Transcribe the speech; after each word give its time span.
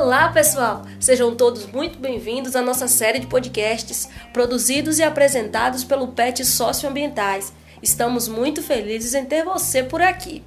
Olá, 0.00 0.28
pessoal! 0.28 0.86
Sejam 1.00 1.34
todos 1.34 1.66
muito 1.66 1.98
bem-vindos 1.98 2.54
à 2.54 2.62
nossa 2.62 2.86
série 2.86 3.18
de 3.18 3.26
podcasts 3.26 4.08
produzidos 4.32 5.00
e 5.00 5.02
apresentados 5.02 5.82
pelo 5.82 6.06
PET 6.06 6.44
Socioambientais. 6.44 7.52
Estamos 7.82 8.28
muito 8.28 8.62
felizes 8.62 9.12
em 9.12 9.24
ter 9.24 9.42
você 9.44 9.82
por 9.82 10.00
aqui. 10.00 10.44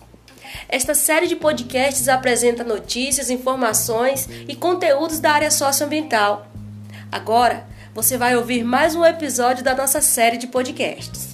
Esta 0.69 0.95
série 0.95 1.27
de 1.27 1.35
podcasts 1.35 2.07
apresenta 2.07 2.63
notícias, 2.63 3.29
informações 3.29 4.25
e 4.47 4.55
conteúdos 4.55 5.19
da 5.19 5.33
área 5.33 5.51
socioambiental. 5.51 6.47
Agora, 7.11 7.67
você 7.93 8.17
vai 8.17 8.37
ouvir 8.37 8.63
mais 8.63 8.95
um 8.95 9.03
episódio 9.03 9.65
da 9.65 9.75
nossa 9.75 9.99
série 9.99 10.37
de 10.37 10.47
podcasts. 10.47 11.30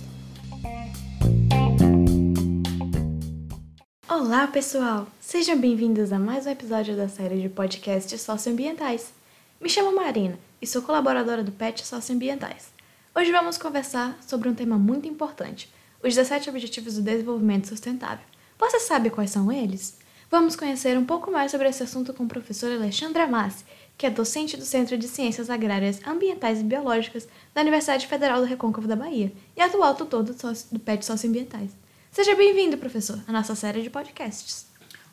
Olá, 4.20 4.48
pessoal! 4.48 5.08
Sejam 5.22 5.60
bem-vindos 5.60 6.12
a 6.12 6.18
mais 6.18 6.48
um 6.48 6.50
episódio 6.50 6.98
da 6.98 7.08
série 7.08 7.40
de 7.40 7.50
podcasts 7.50 8.20
socioambientais. 8.20 9.14
Me 9.62 9.70
chamo 9.70 9.96
Marina 9.96 10.40
e 10.60 10.66
sou 10.66 10.82
colaboradora 10.82 11.44
do 11.44 11.52
PET 11.52 11.86
Socioambientais. 11.86 12.70
Hoje 13.14 13.32
vamos 13.32 13.60
conversar 13.60 14.18
sobre 14.28 14.50
um 14.50 14.56
tema 14.56 14.76
muito 14.76 15.08
importante: 15.08 15.72
os 16.04 16.16
17 16.16 16.50
Objetivos 16.50 16.96
do 16.96 17.04
Desenvolvimento 17.04 17.68
Sustentável. 17.68 18.26
Você 18.58 18.80
sabe 18.80 19.12
quais 19.12 19.30
são 19.30 19.52
eles? 19.52 20.00
Vamos 20.32 20.56
conhecer 20.56 20.98
um 20.98 21.06
pouco 21.06 21.30
mais 21.30 21.52
sobre 21.52 21.70
esse 21.70 21.84
assunto 21.84 22.12
com 22.12 22.24
o 22.24 22.28
professor 22.28 22.72
Alexandra 22.72 23.28
Massi, 23.28 23.66
que 23.96 24.08
é 24.08 24.10
docente 24.10 24.58
do 24.58 24.66
Centro 24.66 24.98
de 24.98 25.08
Ciências 25.08 25.48
Agrárias, 25.48 26.02
Ambientais 26.08 26.60
e 26.60 26.64
Biológicas 26.64 27.28
da 27.54 27.62
Universidade 27.62 28.08
Federal 28.08 28.40
do 28.40 28.48
Recôncavo 28.48 28.88
da 28.88 28.96
Bahia 28.96 29.32
e 29.56 29.62
atual 29.62 29.94
tutor 29.94 30.24
do 30.24 30.80
PET 30.80 31.06
Socioambientais. 31.06 31.70
Seja 32.12 32.36
bem-vindo, 32.36 32.78
professor, 32.78 33.20
à 33.28 33.32
nossa 33.32 33.54
série 33.56 33.82
de 33.82 33.90
podcasts. 33.90 34.66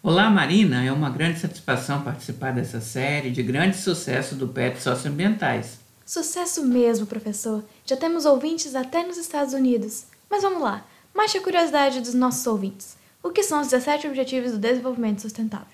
Olá, 0.02 0.30
Marina. 0.30 0.84
É 0.84 0.92
uma 0.92 1.10
grande 1.10 1.38
satisfação 1.38 2.02
participar 2.02 2.52
dessa 2.52 2.80
série 2.80 3.30
de 3.30 3.42
grande 3.42 3.76
sucesso 3.76 4.34
do 4.34 4.48
PET 4.48 4.82
Socioambientais. 4.82 5.78
Sucesso 6.04 6.64
mesmo, 6.64 7.06
professor. 7.06 7.64
Já 7.86 7.96
temos 7.96 8.24
ouvintes 8.24 8.74
até 8.74 9.06
nos 9.06 9.16
Estados 9.16 9.54
Unidos. 9.54 10.04
Mas 10.30 10.42
vamos 10.42 10.62
lá, 10.62 10.84
mate 11.14 11.38
a 11.38 11.42
curiosidade 11.42 12.00
dos 12.00 12.14
nossos 12.14 12.46
ouvintes. 12.46 12.96
O 13.22 13.30
que 13.30 13.42
são 13.42 13.60
os 13.60 13.68
17 13.68 14.08
Objetivos 14.08 14.52
do 14.52 14.58
Desenvolvimento 14.58 15.22
Sustentável? 15.22 15.66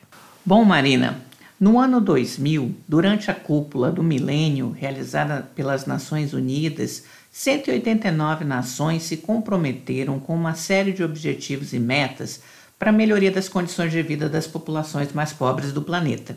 Bom, 0.45 0.65
Marina, 0.65 1.21
no 1.59 1.79
ano 1.79 2.01
2000, 2.01 2.75
durante 2.89 3.31
a 3.31 3.35
cúpula 3.35 3.91
do 3.91 4.03
milênio 4.03 4.71
realizada 4.71 5.51
pelas 5.55 5.87
Nações 5.87 6.33
Unidas, 6.33 7.05
189 7.33 8.45
nações 8.45 9.05
se 9.05 9.17
comprometeram 9.17 10.19
com 10.19 10.35
uma 10.35 10.55
série 10.55 10.93
de 10.93 11.05
objetivos 11.05 11.73
e 11.73 11.79
metas 11.79 12.41
para 12.79 12.91
a 12.91 12.93
melhoria 12.93 13.31
das 13.31 13.49
condições 13.49 13.93
de 13.93 14.03
vida 14.03 14.29
das 14.29 14.47
populações 14.47 15.13
mais 15.13 15.33
pobres 15.33 15.73
do 15.73 15.83
planeta. 15.83 16.37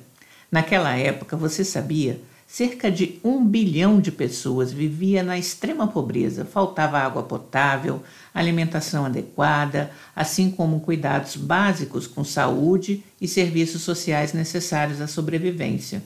Naquela 0.51 0.95
época, 0.95 1.35
você 1.35 1.65
sabia? 1.65 2.21
Cerca 2.45 2.91
de 2.91 3.19
um 3.23 3.43
bilhão 3.43 3.99
de 3.99 4.11
pessoas 4.11 4.71
vivia 4.71 5.23
na 5.23 5.35
extrema 5.35 5.87
pobreza, 5.87 6.45
faltava 6.45 6.99
água 6.99 7.23
potável, 7.23 8.03
alimentação 8.31 9.05
adequada, 9.07 9.89
assim 10.15 10.51
como 10.51 10.81
cuidados 10.81 11.35
básicos 11.35 12.05
com 12.05 12.23
saúde 12.23 13.03
e 13.19 13.27
serviços 13.27 13.81
sociais 13.81 14.33
necessários 14.33 15.01
à 15.01 15.07
sobrevivência. 15.07 16.03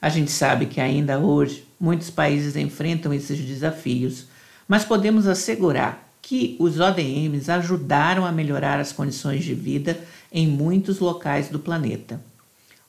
A 0.00 0.08
gente 0.08 0.30
sabe 0.30 0.66
que 0.66 0.80
ainda 0.80 1.18
hoje 1.18 1.66
muitos 1.78 2.10
países 2.10 2.56
enfrentam 2.56 3.12
esses 3.12 3.38
desafios, 3.38 4.26
mas 4.66 4.84
podemos 4.84 5.26
assegurar 5.26 6.08
que 6.22 6.56
os 6.58 6.78
ODMs 6.78 7.50
ajudaram 7.50 8.24
a 8.24 8.32
melhorar 8.32 8.78
as 8.78 8.92
condições 8.92 9.44
de 9.44 9.54
vida 9.54 9.98
em 10.32 10.46
muitos 10.46 11.00
locais 11.00 11.48
do 11.48 11.58
planeta. 11.58 12.20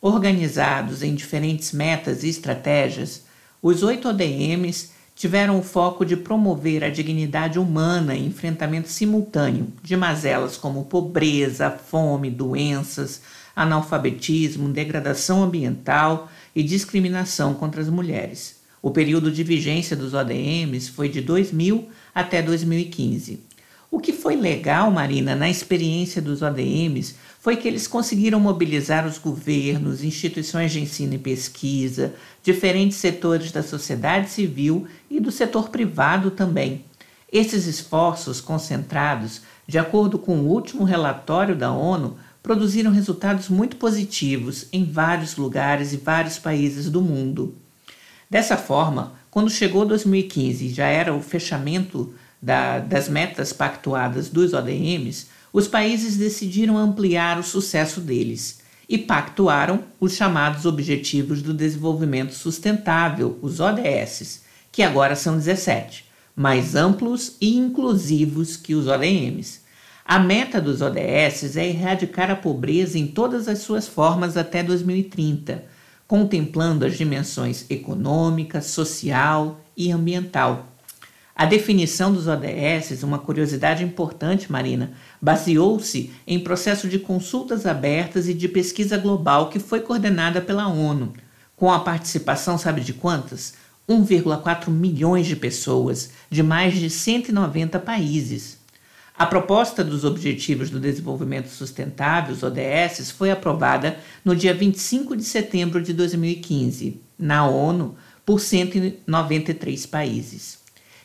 Organizados 0.02 1.04
em 1.04 1.14
diferentes 1.14 1.72
metas 1.72 2.24
e 2.24 2.30
estratégias, 2.30 3.24
os 3.62 3.84
oito 3.84 4.10
ODMs 4.10 4.92
tiveram 5.16 5.60
o 5.60 5.64
foco 5.64 6.06
de 6.06 6.18
promover 6.18 6.84
a 6.84 6.90
dignidade 6.90 7.60
humana 7.60 8.16
e 8.16 8.26
enfrentamento 8.26 8.90
simultâneo 8.90 9.68
de 9.84 9.96
mazelas 9.96 10.58
como 10.58 10.86
pobreza, 10.86 11.70
fome, 11.70 12.32
doenças, 12.32 13.22
analfabetismo, 13.56 14.70
degradação 14.70 15.44
ambiental 15.44 16.30
e 16.56 16.64
discriminação 16.64 17.54
contra 17.54 17.82
as 17.82 17.90
mulheres. 17.90 18.62
O 18.82 18.90
período 18.90 19.32
de 19.32 19.44
vigência 19.44 19.96
dos 19.96 20.14
ODMs 20.14 20.90
foi 20.90 21.08
de 21.08 21.22
2000 21.22 21.88
até 22.14 22.42
2015. 22.42 23.40
O 23.92 24.00
que 24.00 24.14
foi 24.14 24.36
legal, 24.36 24.90
Marina, 24.90 25.36
na 25.36 25.50
experiência 25.50 26.22
dos 26.22 26.42
ODMs 26.42 27.16
foi 27.42 27.58
que 27.58 27.68
eles 27.68 27.88
conseguiram 27.88 28.40
mobilizar 28.40 29.06
os 29.06 29.18
governos, 29.18 30.04
instituições 30.04 30.72
de 30.72 30.80
ensino 30.80 31.16
e 31.16 31.18
pesquisa, 31.18 32.14
diferentes 32.42 32.98
setores 32.98 33.52
da 33.52 33.62
sociedade 33.62 34.30
civil 34.30 34.88
e 35.10 35.20
do 35.20 35.30
setor 35.30 35.70
privado 35.70 36.32
também. 36.32 36.86
Esses 37.32 37.66
esforços 37.66 38.40
concentrados, 38.40 39.42
de 39.68 39.78
acordo 39.78 40.18
com 40.18 40.40
o 40.40 40.48
último 40.48 40.84
relatório 40.84 41.56
da 41.56 41.72
ONU, 41.72 42.18
produziram 42.42 42.92
resultados 42.92 43.50
muito 43.50 43.76
positivos 43.76 44.68
em 44.72 44.84
vários 44.84 45.36
lugares 45.38 45.94
e 45.94 45.98
vários 45.98 46.40
países 46.40 46.90
do 46.90 47.02
mundo. 47.02 47.56
Dessa 48.30 48.58
forma, 48.58 49.14
quando 49.30 49.50
chegou 49.50 49.86
2015 49.86 50.70
já 50.70 50.86
era 50.86 51.14
o 51.14 51.22
fechamento 51.22 52.14
da, 52.42 52.80
das 52.80 53.08
metas 53.08 53.54
pactuadas 53.54 54.30
dos 54.30 54.54
ODMs, 54.54 55.28
os 55.54 55.68
países 55.68 56.18
decidiram 56.18 56.78
ampliar 56.78 57.38
o 57.38 57.44
sucesso 57.44 58.00
deles 58.02 58.62
e 58.88 58.98
pactuaram 58.98 59.84
os 60.00 60.16
chamados 60.16 60.66
Objetivos 60.66 61.42
do 61.42 61.54
Desenvolvimento 61.54 62.34
Sustentável, 62.34 63.40
os 63.42 63.60
ODS, 63.60 64.42
que 64.72 64.84
agora 64.84 65.16
são 65.16 65.38
17, 65.38 66.06
mais 66.36 66.76
amplos 66.76 67.38
e 67.40 67.58
inclusivos 67.58 68.58
que 68.58 68.76
os 68.76 68.88
ODMs. 68.88 69.61
A 70.06 70.20
meta 70.20 70.60
dos 70.60 70.82
ODS 70.82 71.56
é 71.56 71.68
erradicar 71.68 72.30
a 72.30 72.36
pobreza 72.36 72.98
em 72.98 73.08
todas 73.08 73.48
as 73.48 73.60
suas 73.60 73.88
formas 73.88 74.36
até 74.38 74.62
2030 74.62 75.72
contemplando 76.12 76.86
as 76.86 76.98
dimensões 76.98 77.66
econômica, 77.70 78.62
social 78.62 79.62
e 79.78 79.94
ambiental. 79.94 80.68
A 81.34 81.46
definição 81.46 82.12
dos 82.12 82.28
ODS, 82.28 83.02
uma 83.02 83.18
curiosidade 83.18 83.82
importante, 83.82 84.52
Marina, 84.52 84.92
baseou-se 85.22 86.12
em 86.28 86.38
processo 86.38 86.90
de 86.90 87.00
consultas 87.00 87.66
abertas 87.66 88.28
e 88.28 88.34
de 88.34 88.50
pesquisa 88.50 88.98
global 88.98 89.50
que 89.50 89.58
foi 89.58 89.80
coordenada 89.80 90.42
pela 90.42 90.68
ONU, 90.68 91.14
com 91.56 91.72
a 91.72 91.80
participação, 91.80 92.58
sabe 92.58 92.82
de 92.82 92.92
quantas? 92.92 93.54
1,4 93.88 94.68
milhões 94.70 95.26
de 95.26 95.38
pessoas, 95.38 96.12
de 96.30 96.44
mais 96.44 96.74
de 96.74 96.90
190 96.90 97.80
países. 97.80 98.58
A 99.22 99.26
proposta 99.28 99.84
dos 99.84 100.04
Objetivos 100.04 100.72
do 100.72 100.80
Desenvolvimento 100.80 101.48
Sustentável, 101.48 102.34
os 102.34 102.42
ODS, 102.42 103.12
foi 103.12 103.30
aprovada 103.30 104.00
no 104.26 104.36
dia 104.36 104.52
25 104.52 105.16
de 105.16 105.24
setembro 105.24 105.80
de 105.80 105.94
2015, 105.94 107.00
na 107.20 107.48
ONU, 107.48 107.96
por 108.26 108.40
193 108.40 109.86
países. 109.86 110.58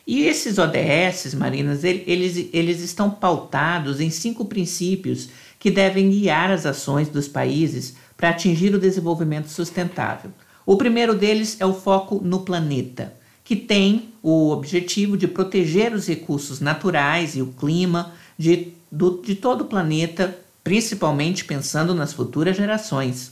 E 0.07 0.23
esses 0.23 0.57
ODS, 0.57 1.35
Marinas, 1.35 1.83
eles, 1.83 2.49
eles 2.51 2.81
estão 2.81 3.11
pautados 3.11 4.01
em 4.01 4.09
cinco 4.09 4.45
princípios 4.45 5.29
que 5.59 5.69
devem 5.69 6.09
guiar 6.09 6.49
as 6.49 6.65
ações 6.65 7.09
dos 7.09 7.27
países 7.27 7.97
para 8.17 8.29
atingir 8.29 8.73
o 8.73 8.79
desenvolvimento 8.79 9.47
sustentável. 9.47 10.31
O 10.65 10.75
primeiro 10.75 11.13
deles 11.13 11.57
é 11.59 11.67
o 11.67 11.73
foco 11.75 12.19
no 12.23 12.39
planeta 12.39 13.13
que 13.47 13.55
tem 13.55 14.09
o 14.21 14.49
objetivo 14.49 15.15
de 15.15 15.25
proteger 15.25 15.93
os 15.93 16.05
recursos 16.05 16.59
naturais 16.59 17.33
e 17.37 17.41
o 17.41 17.47
clima 17.47 18.11
de, 18.37 18.73
do, 18.91 19.21
de 19.21 19.35
todo 19.35 19.61
o 19.61 19.65
planeta, 19.65 20.37
principalmente 20.65 21.45
pensando 21.45 21.95
nas 21.95 22.11
futuras 22.11 22.57
gerações. 22.57 23.31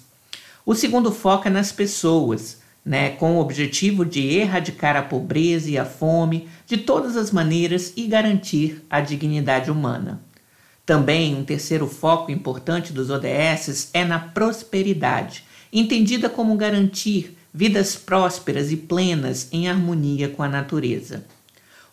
O 0.66 0.74
segundo 0.74 1.12
foco 1.12 1.50
é 1.50 1.52
nas 1.52 1.74
pessoas, 1.74 2.62
né, 2.86 3.10
com 3.10 3.36
o 3.36 3.42
objetivo 3.42 4.06
de 4.06 4.26
erradicar 4.26 4.96
a 4.96 5.02
pobreza 5.02 5.70
e 5.70 5.78
a 5.78 5.84
fome 5.84 6.48
de 6.66 6.78
todas 6.78 7.18
as 7.18 7.30
maneiras 7.30 7.92
e 7.98 8.08
garantir 8.08 8.86
a 8.90 9.02
dignidade 9.02 9.70
humana. 9.70 10.22
Também 10.86 11.36
um 11.36 11.44
terceiro 11.44 11.88
foco 11.88 12.32
importante 12.32 12.94
dos 12.94 13.10
ODS 13.10 13.90
é 13.94 14.06
na 14.06 14.20
prosperidade, 14.20 15.44
entendida 15.74 16.30
como 16.30 16.56
garantir 16.56 17.38
vidas 17.56 17.96
prósperas 17.96 18.70
e 18.70 18.76
plenas 18.76 19.48
em 19.50 19.70
harmonia 19.70 20.28
com 20.28 20.44
a 20.44 20.50
natureza. 20.50 21.24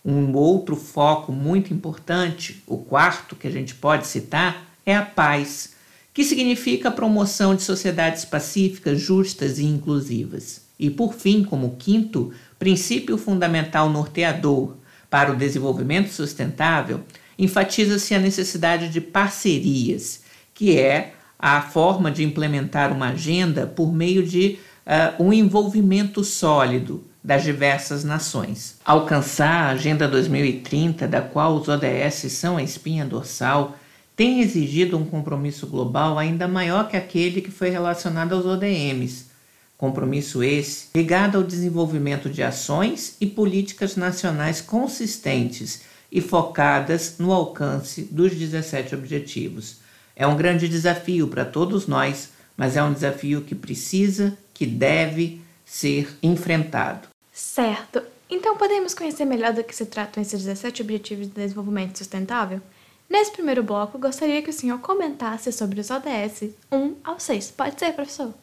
Um 0.03 0.33
outro 0.35 0.75
foco 0.75 1.31
muito 1.31 1.73
importante, 1.73 2.61
o 2.67 2.77
quarto 2.79 3.33
que 3.33 3.47
a 3.47 3.49
gente 3.49 3.73
pode 3.73 4.05
citar, 4.05 4.67
é 4.85 4.93
a 4.93 5.01
paz, 5.01 5.75
que 6.13 6.25
significa 6.25 6.89
a 6.89 6.91
promoção 6.91 7.55
de 7.55 7.61
sociedades 7.61 8.25
pacíficas, 8.25 8.99
justas 8.99 9.57
e 9.57 9.63
inclusivas. 9.63 10.63
E 10.77 10.89
por 10.89 11.13
fim, 11.13 11.45
como 11.45 11.77
quinto 11.77 12.33
princípio 12.59 13.17
fundamental 13.17 13.89
norteador 13.89 14.75
para 15.09 15.31
o 15.31 15.37
desenvolvimento 15.37 16.09
sustentável, 16.09 17.05
enfatiza-se 17.39 18.13
a 18.13 18.19
necessidade 18.19 18.89
de 18.89 18.99
parcerias, 18.99 20.23
que 20.53 20.77
é 20.77 21.13
a 21.39 21.61
forma 21.61 22.11
de 22.11 22.21
implementar 22.21 22.91
uma 22.91 23.11
agenda 23.11 23.65
por 23.65 23.93
meio 23.93 24.27
de 24.27 24.59
uh, 24.85 25.23
um 25.23 25.31
envolvimento 25.31 26.23
sólido 26.23 27.03
das 27.23 27.43
diversas 27.43 28.03
nações. 28.03 28.77
Alcançar 28.83 29.67
a 29.67 29.69
Agenda 29.69 30.07
2030, 30.07 31.07
da 31.07 31.21
qual 31.21 31.55
os 31.55 31.67
ODS 31.67 32.31
são 32.31 32.57
a 32.57 32.63
espinha 32.63 33.05
dorsal, 33.05 33.77
tem 34.15 34.41
exigido 34.41 34.97
um 34.97 35.05
compromisso 35.05 35.65
global 35.65 36.19
ainda 36.19 36.47
maior 36.47 36.87
que 36.87 36.97
aquele 36.97 37.41
que 37.41 37.49
foi 37.49 37.69
relacionado 37.69 38.33
aos 38.33 38.45
ODMs. 38.45 39.31
Compromisso 39.77 40.43
esse 40.43 40.87
ligado 40.93 41.37
ao 41.37 41.43
desenvolvimento 41.43 42.29
de 42.29 42.43
ações 42.43 43.17
e 43.19 43.25
políticas 43.25 43.95
nacionais 43.95 44.61
consistentes 44.61 45.81
e 46.11 46.21
focadas 46.21 47.15
no 47.17 47.33
alcance 47.33 48.03
dos 48.03 48.35
17 48.35 48.93
objetivos. 48.93 49.77
É 50.15 50.27
um 50.27 50.37
grande 50.37 50.69
desafio 50.69 51.27
para 51.27 51.43
todos 51.43 51.87
nós, 51.87 52.29
mas 52.55 52.77
é 52.77 52.83
um 52.83 52.93
desafio 52.93 53.41
que 53.41 53.55
precisa, 53.55 54.37
que 54.53 54.65
deve 54.65 55.41
ser 55.65 56.17
enfrentado. 56.21 57.07
Certo. 57.31 58.01
Então 58.29 58.57
podemos 58.57 58.93
conhecer 58.93 59.25
melhor 59.25 59.53
do 59.53 59.63
que 59.63 59.75
se 59.75 59.85
tratam 59.85 60.21
esses 60.21 60.43
17 60.43 60.81
Objetivos 60.81 61.27
de 61.27 61.33
Desenvolvimento 61.33 61.97
Sustentável? 61.97 62.61
Nesse 63.09 63.31
primeiro 63.31 63.61
bloco, 63.61 63.99
gostaria 63.99 64.41
que 64.41 64.49
o 64.49 64.53
senhor 64.53 64.79
comentasse 64.79 65.51
sobre 65.51 65.79
os 65.79 65.89
ODS 65.89 66.49
1 66.71 66.95
ao 67.03 67.19
6. 67.19 67.51
Pode 67.51 67.79
ser, 67.79 67.93
professor? 67.93 68.33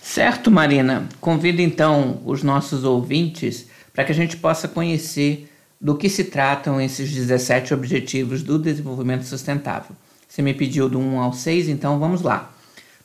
Certo, 0.00 0.50
Marina. 0.50 1.08
Convido 1.20 1.60
então 1.60 2.20
os 2.24 2.42
nossos 2.42 2.84
ouvintes 2.84 3.66
para 3.92 4.04
que 4.04 4.12
a 4.12 4.14
gente 4.14 4.36
possa 4.36 4.68
conhecer 4.68 5.50
do 5.80 5.96
que 5.96 6.08
se 6.08 6.24
tratam 6.24 6.80
esses 6.80 7.10
17 7.10 7.74
Objetivos 7.74 8.42
do 8.42 8.58
Desenvolvimento 8.58 9.24
Sustentável. 9.24 9.96
Você 10.28 10.42
me 10.42 10.54
pediu 10.54 10.88
do 10.88 10.98
1 10.98 11.20
ao 11.20 11.32
6, 11.32 11.68
então 11.68 11.98
vamos 11.98 12.22
lá. 12.22 12.53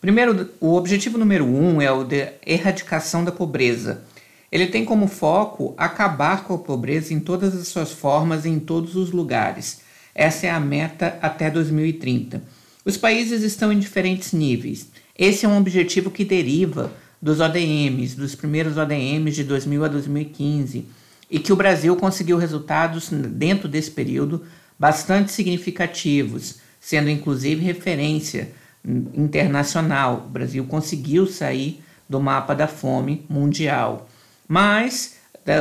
Primeiro, 0.01 0.49
o 0.61 0.75
objetivo 0.75 1.17
número 1.17 1.43
1 1.45 1.81
é 1.81 1.91
o 1.91 2.05
de 2.05 2.29
erradicação 2.45 3.25
da 3.25 3.33
pobreza. 3.33 4.01
Ele 4.49 4.67
tem 4.67 4.85
como 4.85 5.07
foco 5.07 5.73
acabar 5.77 6.45
com 6.45 6.53
a 6.53 6.57
pobreza 6.57 7.13
em 7.13 7.19
todas 7.19 7.53
as 7.53 7.67
suas 7.67 7.91
formas 7.91 8.45
e 8.45 8.49
em 8.49 8.59
todos 8.59 8.95
os 8.95 9.11
lugares. 9.11 9.81
Essa 10.15 10.47
é 10.47 10.49
a 10.49 10.59
meta 10.59 11.19
até 11.21 11.51
2030. 11.51 12.41
Os 12.85 12.95
países 12.95 13.43
estão 13.43 13.73
em 13.73 13.79
diferentes 13.79 14.31
níveis. 14.31 14.87
Esse 15.17 15.45
é 15.45 15.49
um 15.49 15.57
objetivo 15.57 16.09
que 16.09 16.23
deriva 16.23 16.93
dos 17.21 17.41
ODMs, 17.41 18.15
dos 18.15 18.35
primeiros 18.35 18.77
ODMs 18.77 19.35
de 19.35 19.43
2000 19.43 19.83
a 19.83 19.87
2015, 19.89 20.85
e 21.29 21.39
que 21.39 21.51
o 21.51 21.57
Brasil 21.57 21.93
conseguiu 21.97 22.37
resultados 22.37 23.09
dentro 23.09 23.67
desse 23.67 23.91
período 23.91 24.43
bastante 24.79 25.33
significativos, 25.33 26.55
sendo 26.79 27.09
inclusive 27.09 27.61
referência 27.61 28.57
internacional. 28.85 30.25
O 30.25 30.29
Brasil 30.29 30.65
conseguiu 30.65 31.27
sair 31.27 31.83
do 32.07 32.19
mapa 32.19 32.55
da 32.55 32.67
fome 32.67 33.25
mundial. 33.29 34.09
Mas, 34.47 35.17
é, 35.45 35.59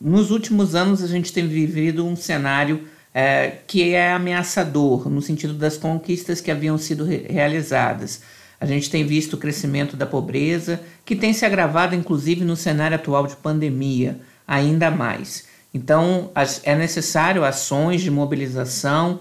nos 0.00 0.30
últimos 0.30 0.74
anos, 0.74 1.02
a 1.02 1.06
gente 1.06 1.32
tem 1.32 1.46
vivido 1.48 2.06
um 2.06 2.14
cenário 2.14 2.86
é, 3.12 3.58
que 3.66 3.92
é 3.92 4.12
ameaçador, 4.12 5.08
no 5.08 5.20
sentido 5.20 5.54
das 5.54 5.76
conquistas 5.76 6.40
que 6.40 6.50
haviam 6.50 6.78
sido 6.78 7.04
re 7.04 7.26
realizadas. 7.28 8.22
A 8.60 8.66
gente 8.66 8.90
tem 8.90 9.04
visto 9.04 9.34
o 9.34 9.38
crescimento 9.38 9.96
da 9.96 10.06
pobreza, 10.06 10.80
que 11.04 11.16
tem 11.16 11.32
se 11.32 11.44
agravado, 11.44 11.94
inclusive, 11.94 12.44
no 12.44 12.54
cenário 12.54 12.94
atual 12.94 13.26
de 13.26 13.34
pandemia, 13.36 14.20
ainda 14.46 14.90
mais. 14.90 15.48
Então, 15.72 16.30
as, 16.34 16.60
é 16.64 16.76
necessário 16.76 17.44
ações 17.44 18.02
de 18.02 18.10
mobilização 18.10 19.20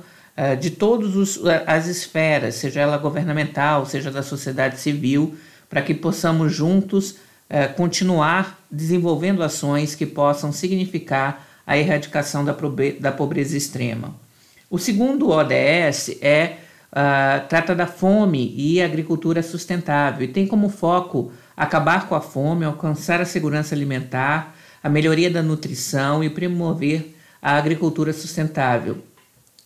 de 0.56 0.72
todas 0.72 1.40
as 1.68 1.88
esferas, 1.88 2.56
seja 2.56 2.82
ela 2.82 2.98
governamental, 2.98 3.86
seja 3.86 4.10
da 4.10 4.24
sociedade 4.24 4.80
civil, 4.80 5.36
para 5.70 5.82
que 5.82 5.94
possamos 5.94 6.54
juntos 6.54 7.16
é, 7.50 7.68
continuar 7.68 8.60
desenvolvendo 8.70 9.44
ações 9.44 9.96
que 9.96 10.06
possam 10.06 10.52
significar 10.52 11.48
a 11.66 11.78
erradicação 11.78 12.44
da, 12.44 12.54
pobreza 13.12 13.58
extrema. 13.58 14.16
O 14.70 14.78
segundo 14.78 15.30
ODS 15.30 16.18
é 16.22 16.58
uh, 16.92 17.48
trata 17.48 17.76
da 17.76 17.86
fome 17.86 18.54
e 18.56 18.82
agricultura 18.82 19.44
sustentável 19.44 20.26
e 20.26 20.32
tem 20.32 20.48
como 20.48 20.70
foco 20.70 21.32
acabar 21.56 22.08
com 22.08 22.16
a 22.16 22.22
fome, 22.22 22.66
alcançar 22.66 23.22
a 23.22 23.26
segurança 23.26 23.76
alimentar, 23.76 24.56
a 24.82 24.90
melhoria 24.90 25.30
da 25.30 25.44
nutrição 25.44 26.24
e 26.24 26.30
promover 26.30 27.16
a 27.42 27.56
agricultura 27.56 28.14
sustentável. 28.14 28.98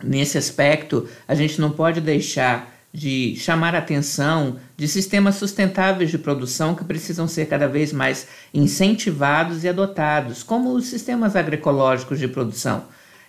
Nesse 0.03 0.37
aspecto, 0.37 1.07
a 1.27 1.33
gente 1.33 1.61
não 1.61 1.71
pode 1.71 2.01
deixar 2.01 2.73
de 2.93 3.35
chamar 3.37 3.73
atenção 3.73 4.57
de 4.77 4.87
sistemas 4.87 5.35
sustentáveis 5.35 6.11
de 6.11 6.17
produção 6.19 6.75
que 6.75 6.83
precisam 6.83 7.27
ser 7.27 7.47
cada 7.47 7.67
vez 7.67 7.91
mais 7.91 8.27
incentivados 8.53 9.63
e 9.63 9.69
adotados, 9.69 10.43
como 10.43 10.73
os 10.73 10.85
sistemas 10.85 11.35
agroecológicos 11.35 12.19
de 12.19 12.27
produção. 12.27 12.83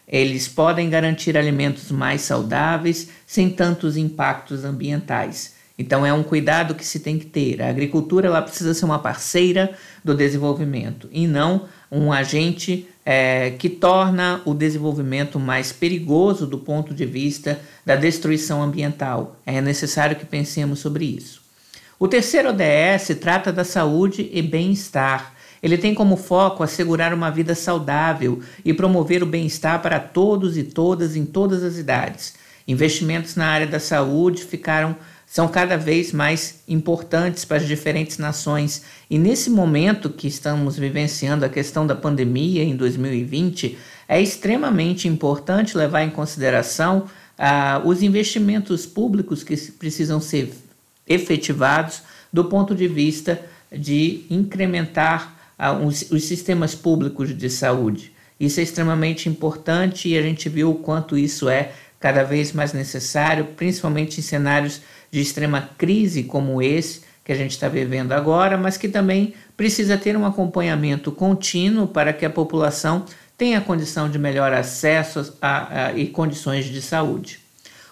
Eles 0.06 0.46
podem 0.46 0.90
garantir 0.90 1.36
alimentos 1.38 1.90
mais 1.90 2.20
saudáveis 2.20 3.08
sem 3.26 3.48
tantos 3.48 3.96
impactos 3.96 4.64
ambientais. 4.64 5.53
Então 5.78 6.06
é 6.06 6.12
um 6.12 6.22
cuidado 6.22 6.74
que 6.74 6.86
se 6.86 7.00
tem 7.00 7.18
que 7.18 7.26
ter. 7.26 7.60
A 7.60 7.68
agricultura 7.68 8.28
ela 8.28 8.40
precisa 8.40 8.72
ser 8.72 8.84
uma 8.84 8.98
parceira 8.98 9.76
do 10.04 10.14
desenvolvimento 10.14 11.08
e 11.10 11.26
não 11.26 11.66
um 11.90 12.12
agente 12.12 12.88
é, 13.04 13.50
que 13.58 13.68
torna 13.68 14.40
o 14.44 14.54
desenvolvimento 14.54 15.38
mais 15.38 15.72
perigoso 15.72 16.46
do 16.46 16.58
ponto 16.58 16.94
de 16.94 17.04
vista 17.04 17.60
da 17.84 17.96
destruição 17.96 18.62
ambiental. 18.62 19.36
É 19.44 19.60
necessário 19.60 20.16
que 20.16 20.24
pensemos 20.24 20.78
sobre 20.78 21.04
isso. 21.04 21.42
O 21.98 22.08
terceiro 22.08 22.50
ODS 22.50 23.16
trata 23.20 23.52
da 23.52 23.64
saúde 23.64 24.28
e 24.32 24.42
bem-estar. 24.42 25.34
Ele 25.62 25.78
tem 25.78 25.94
como 25.94 26.16
foco 26.16 26.62
assegurar 26.62 27.14
uma 27.14 27.30
vida 27.30 27.54
saudável 27.54 28.40
e 28.64 28.74
promover 28.74 29.22
o 29.22 29.26
bem-estar 29.26 29.80
para 29.80 29.98
todos 29.98 30.56
e 30.56 30.62
todas 30.62 31.16
em 31.16 31.24
todas 31.24 31.62
as 31.62 31.78
idades. 31.78 32.34
Investimentos 32.66 33.36
na 33.36 33.46
área 33.46 33.66
da 33.66 33.80
saúde 33.80 34.44
ficaram 34.44 34.96
são 35.34 35.48
cada 35.48 35.76
vez 35.76 36.12
mais 36.12 36.62
importantes 36.68 37.44
para 37.44 37.56
as 37.56 37.66
diferentes 37.66 38.18
nações. 38.18 38.84
E 39.10 39.18
nesse 39.18 39.50
momento 39.50 40.08
que 40.08 40.28
estamos 40.28 40.78
vivenciando 40.78 41.44
a 41.44 41.48
questão 41.48 41.84
da 41.84 41.96
pandemia 41.96 42.62
em 42.62 42.76
2020, 42.76 43.76
é 44.06 44.22
extremamente 44.22 45.08
importante 45.08 45.76
levar 45.76 46.04
em 46.04 46.10
consideração 46.10 47.06
ah, 47.36 47.82
os 47.84 48.00
investimentos 48.00 48.86
públicos 48.86 49.42
que 49.42 49.56
precisam 49.72 50.20
ser 50.20 50.54
efetivados 51.04 52.02
do 52.32 52.44
ponto 52.44 52.72
de 52.72 52.86
vista 52.86 53.44
de 53.76 54.26
incrementar 54.30 55.34
ah, 55.58 55.72
os, 55.72 56.12
os 56.12 56.22
sistemas 56.26 56.76
públicos 56.76 57.36
de 57.36 57.50
saúde. 57.50 58.12
Isso 58.38 58.60
é 58.60 58.62
extremamente 58.62 59.28
importante 59.28 60.08
e 60.08 60.16
a 60.16 60.22
gente 60.22 60.48
viu 60.48 60.70
o 60.70 60.76
quanto 60.76 61.18
isso 61.18 61.48
é 61.48 61.72
cada 61.98 62.22
vez 62.22 62.52
mais 62.52 62.72
necessário, 62.72 63.46
principalmente 63.56 64.20
em 64.20 64.22
cenários 64.22 64.82
de 65.14 65.20
extrema 65.20 65.70
crise 65.78 66.24
como 66.24 66.60
esse 66.60 67.02
que 67.24 67.30
a 67.30 67.36
gente 67.36 67.52
está 67.52 67.68
vivendo 67.68 68.10
agora, 68.10 68.58
mas 68.58 68.76
que 68.76 68.88
também 68.88 69.32
precisa 69.56 69.96
ter 69.96 70.16
um 70.16 70.26
acompanhamento 70.26 71.12
contínuo 71.12 71.86
para 71.86 72.12
que 72.12 72.26
a 72.26 72.30
população 72.30 73.04
tenha 73.38 73.60
condição 73.60 74.10
de 74.10 74.18
melhor 74.18 74.52
acesso 74.52 75.36
a, 75.40 75.86
a, 75.86 75.92
e 75.92 76.08
condições 76.08 76.64
de 76.64 76.82
saúde. 76.82 77.38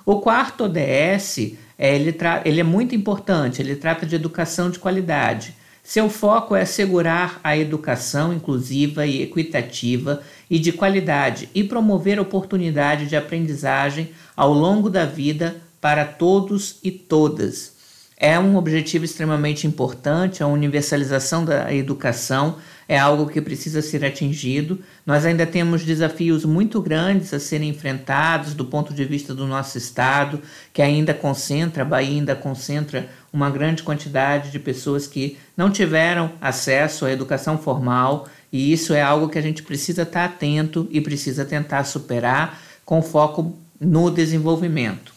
O 0.04 0.18
quarto 0.18 0.64
ODS 0.64 1.52
é, 1.78 1.94
ele, 1.94 2.12
ele 2.44 2.58
é 2.58 2.64
muito 2.64 2.96
importante, 2.96 3.62
ele 3.62 3.76
trata 3.76 4.04
de 4.04 4.16
educação 4.16 4.68
de 4.68 4.80
qualidade. 4.80 5.54
Seu 5.80 6.10
foco 6.10 6.56
é 6.56 6.62
assegurar 6.62 7.40
a 7.44 7.56
educação 7.56 8.32
inclusiva 8.32 9.06
e 9.06 9.22
equitativa 9.22 10.24
e 10.50 10.58
de 10.58 10.72
qualidade 10.72 11.48
e 11.54 11.62
promover 11.62 12.18
oportunidade 12.18 13.06
de 13.06 13.14
aprendizagem 13.14 14.10
ao 14.36 14.52
longo 14.52 14.90
da 14.90 15.06
vida 15.06 15.62
para 15.82 16.04
todos 16.04 16.78
e 16.84 16.92
todas. 16.92 17.72
É 18.16 18.38
um 18.38 18.54
objetivo 18.56 19.04
extremamente 19.04 19.66
importante, 19.66 20.40
a 20.40 20.46
universalização 20.46 21.44
da 21.44 21.74
educação 21.74 22.56
é 22.88 22.96
algo 22.96 23.26
que 23.26 23.40
precisa 23.40 23.82
ser 23.82 24.04
atingido. 24.04 24.78
Nós 25.04 25.26
ainda 25.26 25.44
temos 25.44 25.84
desafios 25.84 26.44
muito 26.44 26.80
grandes 26.80 27.34
a 27.34 27.40
serem 27.40 27.70
enfrentados 27.70 28.54
do 28.54 28.64
ponto 28.64 28.94
de 28.94 29.04
vista 29.04 29.34
do 29.34 29.44
nosso 29.44 29.76
estado, 29.76 30.40
que 30.72 30.80
ainda 30.80 31.12
concentra, 31.12 31.82
a 31.82 31.84
Bahia 31.84 32.10
ainda 32.10 32.36
concentra 32.36 33.08
uma 33.32 33.50
grande 33.50 33.82
quantidade 33.82 34.52
de 34.52 34.60
pessoas 34.60 35.08
que 35.08 35.36
não 35.56 35.68
tiveram 35.68 36.30
acesso 36.40 37.04
à 37.04 37.10
educação 37.10 37.58
formal, 37.58 38.28
e 38.52 38.72
isso 38.72 38.94
é 38.94 39.02
algo 39.02 39.28
que 39.28 39.38
a 39.38 39.42
gente 39.42 39.64
precisa 39.64 40.02
estar 40.02 40.26
atento 40.26 40.86
e 40.92 41.00
precisa 41.00 41.44
tentar 41.44 41.82
superar 41.82 42.62
com 42.84 43.02
foco 43.02 43.58
no 43.80 44.10
desenvolvimento. 44.12 45.11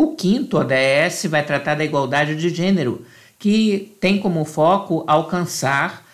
O 0.00 0.14
quinto 0.14 0.58
ODS 0.58 1.26
vai 1.28 1.44
tratar 1.44 1.74
da 1.74 1.84
igualdade 1.84 2.36
de 2.36 2.50
gênero, 2.50 3.04
que 3.36 3.96
tem 4.00 4.20
como 4.20 4.44
foco 4.44 5.02
alcançar 5.08 6.06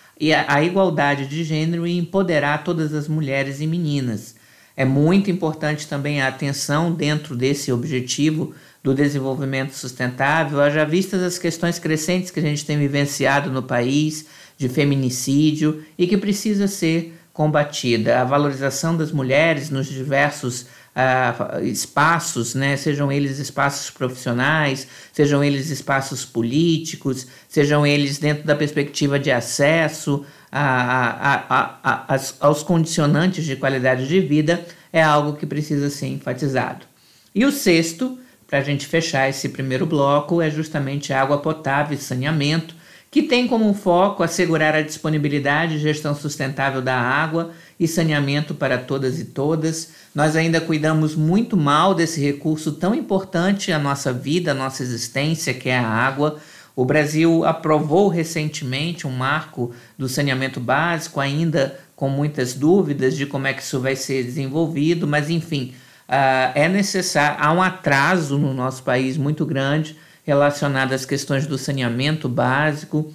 a 0.49 0.63
igualdade 0.65 1.27
de 1.27 1.45
gênero 1.45 1.87
e 1.87 1.99
empoderar 1.99 2.65
todas 2.65 2.95
as 2.95 3.07
mulheres 3.07 3.61
e 3.61 3.67
meninas. 3.67 4.37
É 4.75 4.87
muito 4.87 5.31
importante 5.31 5.87
também 5.87 6.23
a 6.23 6.29
atenção 6.29 6.93
dentro 6.93 7.37
desse 7.37 7.71
objetivo 7.71 8.55
do 8.83 8.95
desenvolvimento 8.95 9.75
sustentável, 9.75 10.63
haja 10.63 10.87
vistas 10.87 11.23
as 11.23 11.37
questões 11.37 11.79
crescentes 11.79 12.31
que 12.31 12.41
a 12.41 12.43
gente 12.43 12.65
tem 12.65 12.79
vivenciado 12.79 13.51
no 13.51 13.63
país, 13.63 14.25
de 14.57 14.67
feminicídio 14.67 15.85
e 15.99 16.07
que 16.07 16.17
precisa 16.17 16.67
ser 16.67 17.15
combatida. 17.35 18.19
A 18.19 18.25
valorização 18.25 18.97
das 18.97 19.13
mulheres 19.13 19.69
nos 19.69 19.89
diversos 19.89 20.69
uh, 20.95 21.65
espaços, 21.65 22.55
né? 22.55 22.77
sejam 22.77 23.11
eles 23.11 23.39
espaços 23.39 23.91
profissionais, 23.91 24.87
sejam 25.13 25.43
eles 25.43 25.71
espaços 25.71 26.25
políticos, 26.25 27.27
sejam 27.49 27.87
eles 27.87 28.19
dentro 28.19 28.45
da 28.45 28.55
perspectiva 28.55 29.19
de 29.19 29.31
acesso 29.31 30.25
a, 30.51 31.43
a, 31.49 32.15
a, 32.15 32.21
aos 32.41 32.63
condicionantes 32.63 33.45
de 33.45 33.57
qualidade 33.57 34.07
de 34.07 34.21
vida, 34.21 34.65
é 34.93 35.03
algo 35.03 35.37
que 35.37 35.47
precisa 35.47 35.91
ser 35.91 36.07
enfatizado. 36.07 36.87
E 37.35 37.45
o 37.45 37.51
sexto, 37.51 38.19
para 38.47 38.61
a 38.61 38.63
gente 38.63 38.87
fechar 38.87 39.29
esse 39.29 39.49
primeiro 39.49 39.85
bloco, 39.85 40.41
é 40.41 40.49
justamente 40.49 41.13
água 41.13 41.39
potável 41.39 41.97
e 41.97 42.01
saneamento 42.01 42.77
que 43.15 43.23
tem 43.23 43.47
como 43.47 43.73
foco 43.75 44.25
assegurar 44.25 44.75
a 44.75 44.83
disponibilidade 44.83 45.77
e 45.77 45.79
gestão 45.79 46.17
sustentável 46.17 46.83
da 46.83 46.97
água 46.97 47.53
e 47.79 47.89
saneamento 47.89 48.55
para 48.55 48.79
todas 48.79 49.19
e 49.19 49.25
todas. 49.25 49.91
Nós 50.15 50.37
ainda 50.37 50.61
cuidamos 50.61 51.15
muito 51.15 51.57
mal 51.57 51.95
desse 51.95 52.21
recurso 52.21 52.73
tão 52.73 52.95
importante 52.95 53.73
à 53.73 53.79
nossa 53.79 54.13
vida, 54.13 54.53
à 54.53 54.55
nossa 54.55 54.83
existência, 54.83 55.55
que 55.55 55.69
é 55.69 55.79
a 55.79 55.87
água. 55.87 56.39
O 56.77 56.85
Brasil 56.85 57.45
aprovou 57.45 58.09
recentemente 58.09 59.07
um 59.07 59.13
marco 59.13 59.73
do 59.97 60.09
saneamento 60.09 60.59
básico, 60.61 61.21
ainda 61.21 61.79
com 61.95 62.09
muitas 62.09 62.55
dúvidas 62.55 63.17
de 63.17 63.27
como 63.27 63.47
é 63.47 63.53
que 63.53 63.63
isso 63.63 63.81
vai 63.81 63.95
ser 63.95 64.25
desenvolvido, 64.25 65.07
mas 65.07 65.31
enfim, 65.31 65.75
uh, 66.09 66.51
é 66.55 66.69
necessário, 66.69 67.39
há 67.41 67.53
um 67.53 67.63
atraso 67.63 68.39
no 68.39 68.53
nosso 68.53 68.83
país 68.83 69.17
muito 69.17 69.47
grande 69.47 69.97
relacionada 70.25 70.95
às 70.95 71.05
questões 71.05 71.47
do 71.47 71.57
saneamento 71.57 72.29
básico 72.29 73.13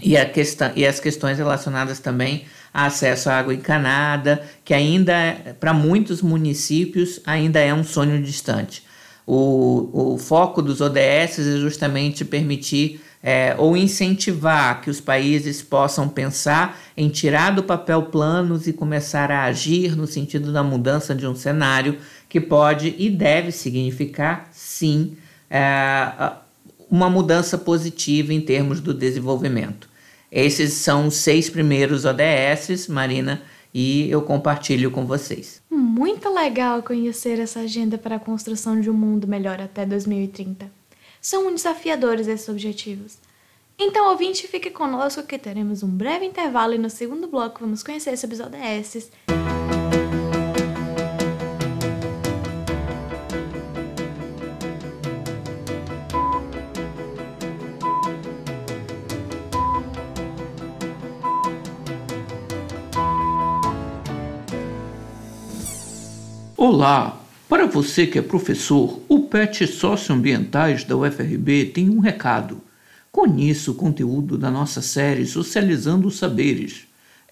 e, 0.00 0.16
a 0.16 0.24
questão, 0.24 0.70
e 0.76 0.86
as 0.86 1.00
questões 1.00 1.38
relacionadas 1.38 1.98
também 1.98 2.46
acesso 2.74 3.30
à 3.30 3.38
água 3.38 3.54
encanada, 3.54 4.42
que 4.64 4.74
ainda, 4.74 5.12
é, 5.12 5.54
para 5.58 5.72
muitos 5.72 6.20
municípios, 6.20 7.20
ainda 7.24 7.60
é 7.60 7.72
um 7.72 7.84
sonho 7.84 8.20
distante. 8.20 8.82
O, 9.24 10.14
o 10.14 10.18
foco 10.18 10.60
dos 10.60 10.80
ODS 10.80 11.38
é 11.38 11.58
justamente 11.60 12.24
permitir 12.24 13.00
é, 13.22 13.54
ou 13.56 13.74
incentivar 13.74 14.82
que 14.82 14.90
os 14.90 15.00
países 15.00 15.62
possam 15.62 16.06
pensar 16.08 16.78
em 16.94 17.08
tirar 17.08 17.54
do 17.54 17.62
papel 17.62 18.02
planos 18.02 18.66
e 18.66 18.72
começar 18.72 19.30
a 19.30 19.44
agir 19.44 19.96
no 19.96 20.06
sentido 20.06 20.52
da 20.52 20.62
mudança 20.62 21.14
de 21.14 21.26
um 21.26 21.34
cenário 21.34 21.96
que 22.28 22.38
pode 22.38 22.94
e 22.98 23.08
deve 23.08 23.50
significar, 23.50 24.48
sim, 24.52 25.16
é, 25.48 26.32
uma 26.90 27.08
mudança 27.08 27.56
positiva 27.56 28.34
em 28.34 28.42
termos 28.42 28.80
do 28.80 28.92
desenvolvimento. 28.92 29.88
Esses 30.34 30.72
são 30.72 31.06
os 31.06 31.14
seis 31.14 31.48
primeiros 31.48 32.04
ODS, 32.04 32.88
Marina, 32.88 33.40
e 33.72 34.10
eu 34.10 34.20
compartilho 34.20 34.90
com 34.90 35.06
vocês. 35.06 35.62
Muito 35.70 36.28
legal 36.28 36.82
conhecer 36.82 37.38
essa 37.38 37.60
agenda 37.60 37.96
para 37.96 38.16
a 38.16 38.18
construção 38.18 38.80
de 38.80 38.90
um 38.90 38.94
mundo 38.94 39.28
melhor 39.28 39.60
até 39.60 39.86
2030. 39.86 40.68
São 41.20 41.54
desafiadores 41.54 42.26
esses 42.26 42.48
objetivos. 42.48 43.16
Então, 43.78 44.10
ouvinte, 44.10 44.48
fique 44.48 44.70
conosco 44.70 45.22
que 45.22 45.38
teremos 45.38 45.84
um 45.84 45.88
breve 45.88 46.26
intervalo 46.26 46.74
e 46.74 46.78
no 46.78 46.90
segundo 46.90 47.28
bloco 47.28 47.60
vamos 47.60 47.84
conhecer 47.84 48.16
sobre 48.18 48.34
os 48.34 48.40
ODS. 48.40 49.12
Olá! 66.66 67.20
Para 67.46 67.66
você 67.66 68.06
que 68.06 68.18
é 68.18 68.22
professor, 68.22 68.98
o 69.06 69.24
PET 69.24 69.66
Socioambientais 69.66 70.82
da 70.82 70.96
UFRB 70.96 71.66
tem 71.66 71.90
um 71.90 71.98
recado. 71.98 72.58
Conheça 73.12 73.70
o 73.70 73.74
conteúdo 73.74 74.38
da 74.38 74.50
nossa 74.50 74.80
série 74.80 75.26
Socializando 75.26 76.08
os 76.08 76.16
Saberes. 76.16 76.86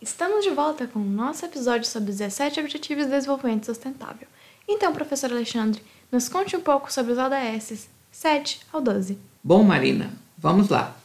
Estamos 0.00 0.44
de 0.44 0.50
volta 0.50 0.86
com 0.86 1.00
o 1.00 1.04
nosso 1.04 1.44
episódio 1.44 1.86
sobre 1.86 2.10
os 2.10 2.16
17 2.16 2.60
Objetivos 2.60 3.04
de 3.04 3.10
Desenvolvimento 3.10 3.66
Sustentável. 3.66 4.26
Então, 4.68 4.92
professor 4.92 5.30
Alexandre, 5.30 5.82
nos 6.10 6.28
conte 6.28 6.56
um 6.56 6.60
pouco 6.60 6.92
sobre 6.92 7.12
os 7.12 7.18
ODS 7.18 7.88
7 8.12 8.60
ao 8.72 8.80
12. 8.80 9.18
Bom, 9.42 9.62
Marina, 9.62 10.10
vamos 10.38 10.68
lá. 10.68 10.96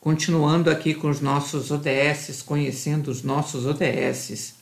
Continuando 0.00 0.70
aqui 0.70 0.94
com 0.94 1.08
os 1.08 1.20
nossos 1.20 1.70
ODS, 1.70 2.42
conhecendo 2.42 3.10
os 3.10 3.22
nossos 3.22 3.66
ODS. 3.66 4.54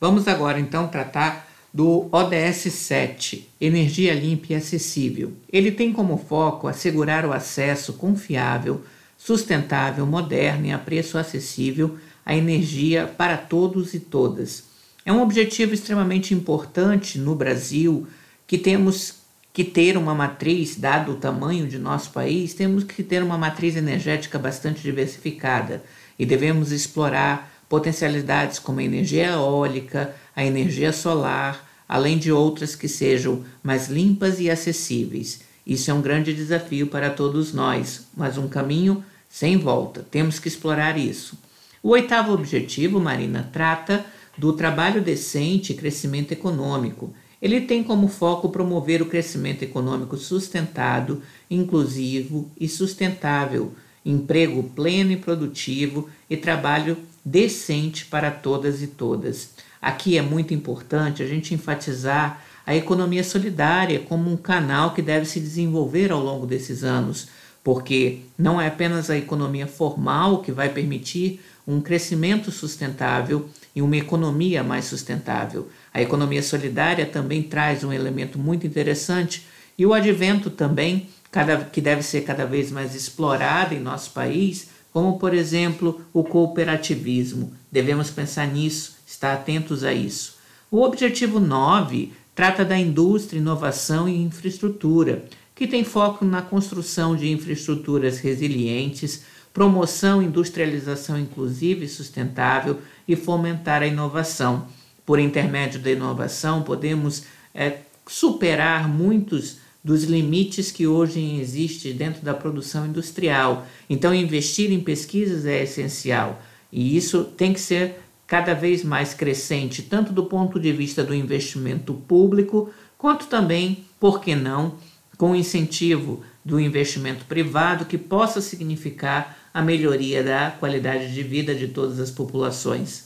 Vamos 0.00 0.28
agora 0.28 0.60
então 0.60 0.88
tratar 0.88 1.48
do 1.72 2.08
ODS 2.10 2.72
7, 2.72 3.50
Energia 3.60 4.14
Limpa 4.14 4.46
e 4.50 4.54
Acessível. 4.54 5.34
Ele 5.52 5.70
tem 5.70 5.92
como 5.92 6.16
foco 6.16 6.68
assegurar 6.68 7.26
o 7.26 7.32
acesso 7.32 7.92
confiável, 7.94 8.82
sustentável, 9.18 10.06
moderno 10.06 10.66
e 10.66 10.72
a 10.72 10.78
preço 10.78 11.18
acessível 11.18 11.98
à 12.24 12.34
energia 12.34 13.06
para 13.06 13.36
todos 13.36 13.92
e 13.92 14.00
todas. 14.00 14.64
É 15.04 15.12
um 15.12 15.20
objetivo 15.20 15.74
extremamente 15.74 16.32
importante 16.32 17.18
no 17.18 17.34
Brasil 17.34 18.06
que 18.46 18.56
temos 18.56 19.25
que 19.56 19.64
ter 19.64 19.96
uma 19.96 20.14
matriz, 20.14 20.76
dado 20.76 21.12
o 21.12 21.16
tamanho 21.16 21.66
de 21.66 21.78
nosso 21.78 22.10
país, 22.10 22.52
temos 22.52 22.84
que 22.84 23.02
ter 23.02 23.22
uma 23.22 23.38
matriz 23.38 23.74
energética 23.74 24.38
bastante 24.38 24.82
diversificada 24.82 25.82
e 26.18 26.26
devemos 26.26 26.72
explorar 26.72 27.50
potencialidades 27.66 28.58
como 28.58 28.80
a 28.80 28.82
energia 28.82 29.28
eólica, 29.28 30.14
a 30.36 30.44
energia 30.44 30.92
solar, 30.92 31.66
além 31.88 32.18
de 32.18 32.30
outras 32.30 32.76
que 32.76 32.86
sejam 32.86 33.46
mais 33.62 33.88
limpas 33.88 34.40
e 34.40 34.50
acessíveis. 34.50 35.40
Isso 35.66 35.90
é 35.90 35.94
um 35.94 36.02
grande 36.02 36.34
desafio 36.34 36.88
para 36.88 37.08
todos 37.08 37.54
nós, 37.54 38.08
mas 38.14 38.36
um 38.36 38.48
caminho 38.48 39.02
sem 39.26 39.56
volta. 39.56 40.06
Temos 40.10 40.38
que 40.38 40.48
explorar 40.48 40.98
isso. 40.98 41.34
O 41.82 41.92
oitavo 41.92 42.34
objetivo, 42.34 43.00
Marina, 43.00 43.48
trata 43.50 44.04
do 44.36 44.52
trabalho 44.52 45.00
decente 45.00 45.72
e 45.72 45.76
crescimento 45.76 46.32
econômico 46.32 47.14
ele 47.46 47.60
tem 47.60 47.82
como 47.82 48.08
foco 48.08 48.48
promover 48.48 49.00
o 49.00 49.06
crescimento 49.06 49.62
econômico 49.62 50.16
sustentado, 50.16 51.22
inclusivo 51.48 52.50
e 52.58 52.68
sustentável, 52.68 53.72
emprego 54.04 54.64
pleno 54.64 55.12
e 55.12 55.16
produtivo 55.16 56.10
e 56.28 56.36
trabalho 56.36 56.98
decente 57.24 58.04
para 58.04 58.32
todas 58.32 58.82
e 58.82 58.88
todas. 58.88 59.50
Aqui 59.80 60.18
é 60.18 60.22
muito 60.22 60.52
importante 60.52 61.22
a 61.22 61.26
gente 61.26 61.54
enfatizar 61.54 62.42
a 62.66 62.74
economia 62.74 63.22
solidária 63.22 64.00
como 64.00 64.28
um 64.28 64.36
canal 64.36 64.92
que 64.92 65.00
deve 65.00 65.24
se 65.24 65.38
desenvolver 65.38 66.10
ao 66.10 66.20
longo 66.20 66.46
desses 66.46 66.82
anos, 66.82 67.28
porque 67.62 68.22
não 68.36 68.60
é 68.60 68.66
apenas 68.66 69.08
a 69.08 69.16
economia 69.16 69.68
formal 69.68 70.42
que 70.42 70.50
vai 70.50 70.68
permitir 70.68 71.40
um 71.66 71.80
crescimento 71.80 72.50
sustentável 72.50 73.48
e 73.76 73.82
uma 73.82 73.96
economia 73.96 74.64
mais 74.64 74.86
sustentável. 74.86 75.68
A 75.92 76.00
economia 76.00 76.42
solidária 76.42 77.04
também 77.04 77.42
traz 77.42 77.84
um 77.84 77.92
elemento 77.92 78.38
muito 78.38 78.66
interessante 78.66 79.46
e 79.76 79.84
o 79.84 79.92
advento 79.92 80.48
também, 80.48 81.10
cada, 81.30 81.58
que 81.58 81.82
deve 81.82 82.02
ser 82.02 82.22
cada 82.22 82.46
vez 82.46 82.70
mais 82.70 82.94
explorado 82.94 83.74
em 83.74 83.78
nosso 83.78 84.12
país, 84.12 84.70
como 84.90 85.18
por 85.18 85.34
exemplo 85.34 86.00
o 86.10 86.24
cooperativismo. 86.24 87.52
Devemos 87.70 88.08
pensar 88.08 88.46
nisso, 88.46 88.96
estar 89.06 89.34
atentos 89.34 89.84
a 89.84 89.92
isso. 89.92 90.38
O 90.70 90.80
objetivo 90.80 91.38
9 91.38 92.14
trata 92.34 92.64
da 92.64 92.78
indústria, 92.78 93.38
inovação 93.38 94.08
e 94.08 94.22
infraestrutura, 94.22 95.26
que 95.54 95.66
tem 95.66 95.84
foco 95.84 96.24
na 96.24 96.40
construção 96.40 97.14
de 97.14 97.30
infraestruturas 97.30 98.18
resilientes, 98.20 99.22
promoção, 99.52 100.22
industrialização 100.22 101.18
inclusiva 101.18 101.84
e 101.84 101.88
sustentável 101.88 102.78
e 103.06 103.14
fomentar 103.16 103.82
a 103.82 103.86
inovação. 103.86 104.66
Por 105.04 105.18
intermédio 105.18 105.80
da 105.80 105.90
inovação, 105.90 106.62
podemos 106.62 107.24
é, 107.54 107.78
superar 108.06 108.88
muitos 108.88 109.58
dos 109.82 110.02
limites 110.02 110.72
que 110.72 110.86
hoje 110.86 111.38
existem 111.40 111.94
dentro 111.94 112.22
da 112.22 112.34
produção 112.34 112.86
industrial. 112.86 113.66
Então, 113.88 114.12
investir 114.12 114.72
em 114.72 114.80
pesquisas 114.80 115.46
é 115.46 115.62
essencial 115.62 116.42
e 116.72 116.96
isso 116.96 117.24
tem 117.24 117.52
que 117.52 117.60
ser 117.60 118.00
cada 118.26 118.52
vez 118.52 118.82
mais 118.82 119.14
crescente, 119.14 119.82
tanto 119.82 120.12
do 120.12 120.24
ponto 120.24 120.58
de 120.58 120.72
vista 120.72 121.04
do 121.04 121.14
investimento 121.14 121.94
público, 121.94 122.70
quanto 122.98 123.26
também, 123.26 123.84
por 124.00 124.20
que 124.20 124.34
não, 124.34 124.74
com 125.16 125.36
incentivo 125.36 126.22
do 126.44 126.58
investimento 126.58 127.24
privado 127.24 127.84
que 127.84 127.96
possa 127.96 128.40
significar 128.40 129.38
a 129.56 129.62
melhoria 129.62 130.22
da 130.22 130.50
qualidade 130.50 131.14
de 131.14 131.22
vida 131.22 131.54
de 131.54 131.68
todas 131.68 131.98
as 131.98 132.10
populações. 132.10 133.04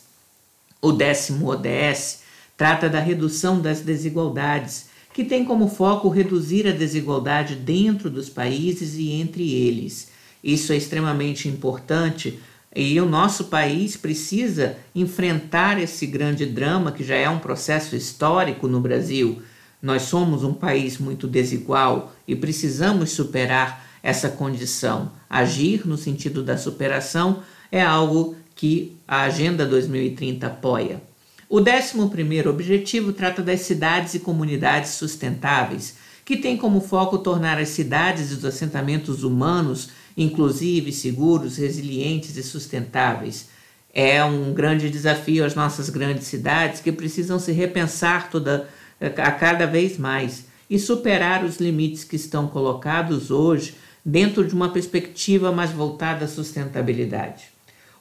O 0.83 0.91
décimo 0.91 1.47
ODS 1.47 2.23
trata 2.57 2.89
da 2.89 2.99
redução 2.99 3.61
das 3.61 3.83
desigualdades, 3.83 4.87
que 5.15 5.23
tem 5.23 5.45
como 5.45 5.69
foco 5.69 6.09
reduzir 6.09 6.67
a 6.67 6.73
desigualdade 6.73 7.55
dentro 7.55 8.11
dos 8.11 8.29
países 8.29 8.97
e 8.97 9.13
entre 9.13 9.49
eles. 9.49 10.09
Isso 10.43 10.73
é 10.73 10.77
extremamente 10.77 11.47
importante 11.47 12.41
e 12.75 13.01
o 13.01 13.07
nosso 13.07 13.45
país 13.45 13.97
precisa 13.97 14.77
enfrentar 14.93 15.81
esse 15.81 16.05
grande 16.05 16.47
drama 16.47 16.91
que 16.91 17.05
já 17.05 17.15
é 17.15 17.31
um 17.31 17.39
processo 17.39 17.95
histórico 17.95 18.67
no 18.67 18.81
Brasil. 18.81 19.41
Nós 19.81 20.03
somos 20.03 20.43
um 20.43 20.53
país 20.53 20.99
muito 20.99 21.29
desigual 21.29 22.13
e 22.27 22.35
precisamos 22.35 23.13
superar 23.13 23.89
essa 24.03 24.29
condição. 24.29 25.13
Agir 25.29 25.87
no 25.87 25.97
sentido 25.97 26.43
da 26.43 26.57
superação 26.57 27.43
é 27.71 27.83
algo 27.83 28.37
que 28.55 28.97
a 29.07 29.23
Agenda 29.23 29.65
2030 29.65 30.47
apoia. 30.47 31.03
O 31.49 31.59
11 31.61 32.49
objetivo 32.49 33.13
trata 33.13 33.43
das 33.43 33.61
cidades 33.61 34.15
e 34.15 34.21
comunidades 34.21 34.91
sustentáveis, 34.93 35.97
que 36.25 36.37
tem 36.37 36.57
como 36.57 36.81
foco 36.81 37.19
tornar 37.19 37.59
as 37.59 37.71
cidades 37.71 38.31
e 38.31 38.35
os 38.35 38.45
assentamentos 38.45 39.25
humanos 39.25 39.91
inclusivos, 40.17 40.97
seguros, 40.97 41.57
resilientes 41.57 42.37
e 42.37 42.43
sustentáveis. 42.43 43.49
É 43.93 44.25
um 44.25 44.53
grande 44.53 44.89
desafio 44.89 45.45
às 45.45 45.55
nossas 45.55 45.89
grandes 45.89 46.29
cidades 46.29 46.81
que 46.81 46.93
precisam 46.93 47.39
se 47.39 47.51
repensar 47.51 48.31
toda, 48.31 48.69
a 49.01 49.33
cada 49.33 49.67
vez 49.67 49.99
mais 49.99 50.45
e 50.69 50.79
superar 50.79 51.45
os 51.45 51.57
limites 51.57 52.05
que 52.05 52.15
estão 52.15 52.47
colocados 52.47 53.33
hoje 53.33 53.75
dentro 54.05 54.47
de 54.47 54.55
uma 54.55 54.71
perspectiva 54.71 55.53
mais 55.53 55.71
voltada 55.71 56.25
à 56.25 56.29
sustentabilidade. 56.29 57.45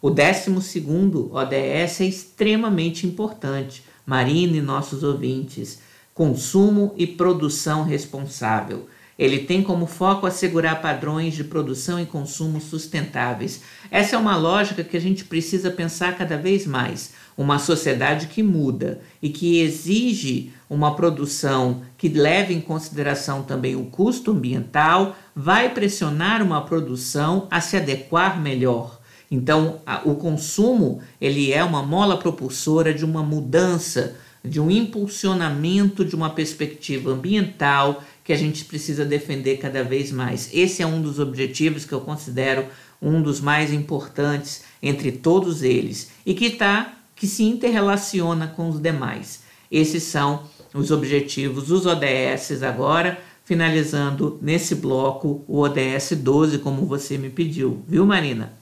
O 0.01 0.09
12 0.09 0.49
ODS 1.31 2.01
é 2.01 2.05
extremamente 2.05 3.05
importante, 3.05 3.83
Marina 4.05 4.57
e 4.57 4.61
nossos 4.61 5.03
ouvintes, 5.03 5.79
consumo 6.13 6.93
e 6.97 7.05
produção 7.05 7.83
responsável. 7.83 8.87
Ele 9.17 9.39
tem 9.39 9.61
como 9.61 9.85
foco 9.85 10.25
assegurar 10.25 10.81
padrões 10.81 11.33
de 11.33 11.43
produção 11.43 11.99
e 11.99 12.05
consumo 12.05 12.61
sustentáveis. 12.61 13.61
Essa 13.91 14.15
é 14.15 14.19
uma 14.19 14.37
lógica 14.37 14.81
que 14.81 14.95
a 14.95 15.01
gente 15.01 15.25
precisa 15.25 15.69
pensar 15.69 16.17
cada 16.17 16.37
vez 16.37 16.65
mais. 16.65 17.11
Uma 17.39 17.57
sociedade 17.57 18.27
que 18.27 18.43
muda 18.43 18.99
e 19.21 19.29
que 19.29 19.61
exige 19.61 20.51
uma 20.69 20.93
produção 20.93 21.83
que 21.97 22.09
leve 22.09 22.53
em 22.53 22.59
consideração 22.59 23.43
também 23.43 23.77
o 23.77 23.85
custo 23.85 24.31
ambiental, 24.31 25.15
vai 25.33 25.73
pressionar 25.73 26.43
uma 26.43 26.59
produção 26.59 27.47
a 27.49 27.61
se 27.61 27.77
adequar 27.77 28.41
melhor. 28.41 28.99
Então, 29.31 29.79
a, 29.85 30.01
o 30.03 30.15
consumo 30.15 30.99
ele 31.21 31.53
é 31.53 31.63
uma 31.63 31.81
mola 31.81 32.17
propulsora 32.17 32.93
de 32.93 33.05
uma 33.05 33.23
mudança, 33.23 34.17
de 34.43 34.59
um 34.59 34.69
impulsionamento 34.69 36.03
de 36.03 36.17
uma 36.17 36.31
perspectiva 36.31 37.11
ambiental 37.11 38.03
que 38.21 38.33
a 38.33 38.37
gente 38.37 38.65
precisa 38.65 39.05
defender 39.05 39.59
cada 39.59 39.81
vez 39.81 40.11
mais. 40.11 40.49
Esse 40.51 40.83
é 40.83 40.85
um 40.85 41.01
dos 41.01 41.19
objetivos 41.19 41.85
que 41.85 41.93
eu 41.93 42.01
considero 42.01 42.65
um 43.01 43.21
dos 43.21 43.39
mais 43.39 43.71
importantes 43.71 44.65
entre 44.83 45.09
todos 45.13 45.63
eles 45.63 46.11
e 46.25 46.33
que 46.33 46.49
tá 46.49 46.98
que 47.19 47.27
se 47.27 47.43
interrelaciona 47.43 48.47
com 48.47 48.69
os 48.69 48.79
demais. 48.79 49.43
Esses 49.69 50.03
são 50.03 50.43
os 50.73 50.89
objetivos, 50.89 51.69
os 51.69 51.85
ODS 51.85 52.63
agora, 52.63 53.21
finalizando 53.43 54.39
nesse 54.41 54.73
bloco 54.73 55.43
o 55.45 55.59
ODS 55.59 56.13
12, 56.13 56.59
como 56.59 56.85
você 56.85 57.17
me 57.17 57.29
pediu, 57.29 57.83
viu, 57.85 58.05
Marina? 58.05 58.53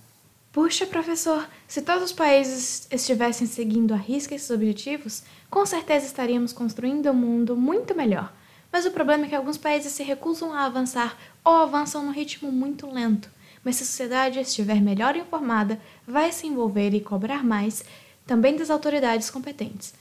Puxa, 0.52 0.88
professor, 0.88 1.48
se 1.68 1.84
todos 1.84 2.06
os 2.06 2.12
países 2.12 2.88
estivessem 2.90 3.46
seguindo 3.46 3.94
à 3.94 3.98
risca 3.98 4.34
esses 4.34 4.50
objetivos, 4.50 5.22
com 5.52 5.64
certeza 5.64 6.08
estaríamos 6.08 6.52
construindo 6.52 7.12
um 7.12 7.14
mundo 7.14 7.56
muito 7.56 7.94
melhor. 7.94 8.34
Mas 8.72 8.88
o 8.88 8.92
problema 8.92 9.26
é 9.26 9.30
que 9.30 9.36
alguns 9.36 9.58
países 9.58 9.92
se 9.94 10.02
recusam 10.02 10.52
a 10.52 10.66
avançar 10.66 11.16
ou 11.44 11.54
avançam 11.54 12.04
num 12.04 12.12
ritmo 12.12 12.52
muito 12.52 12.92
lento. 12.92 13.30
Mas 13.64 13.76
se 13.76 13.84
a 13.84 13.86
sociedade 13.86 14.40
estiver 14.40 14.82
melhor 14.82 15.16
informada, 15.16 15.80
vai 16.08 16.32
se 16.32 16.48
envolver 16.48 16.96
e 16.96 17.02
cobrar 17.02 17.44
mais 17.44 17.84
também 18.28 18.56
das 18.56 18.70
autoridades 18.70 19.30
competentes. 19.30 19.94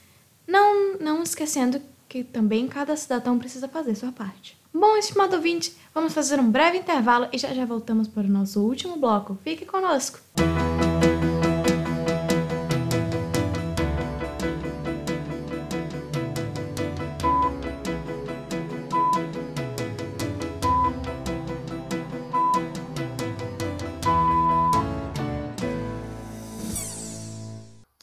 Não, 0.45 0.97
não 0.99 1.23
esquecendo 1.23 1.81
que 2.07 2.23
também 2.23 2.67
cada 2.67 2.95
cidadão 2.95 3.39
precisa 3.39 3.67
fazer 3.67 3.95
sua 3.95 4.11
parte. 4.11 4.57
Bom, 4.73 4.95
estimado 4.97 5.35
ouvinte, 5.35 5.75
vamos 5.93 6.13
fazer 6.13 6.39
um 6.39 6.51
breve 6.51 6.77
intervalo 6.77 7.27
e 7.33 7.37
já 7.37 7.53
já 7.53 7.65
voltamos 7.65 8.07
para 8.07 8.27
o 8.27 8.31
nosso 8.31 8.61
último 8.61 8.97
bloco. 8.97 9.37
Fique 9.43 9.65
conosco! 9.65 10.19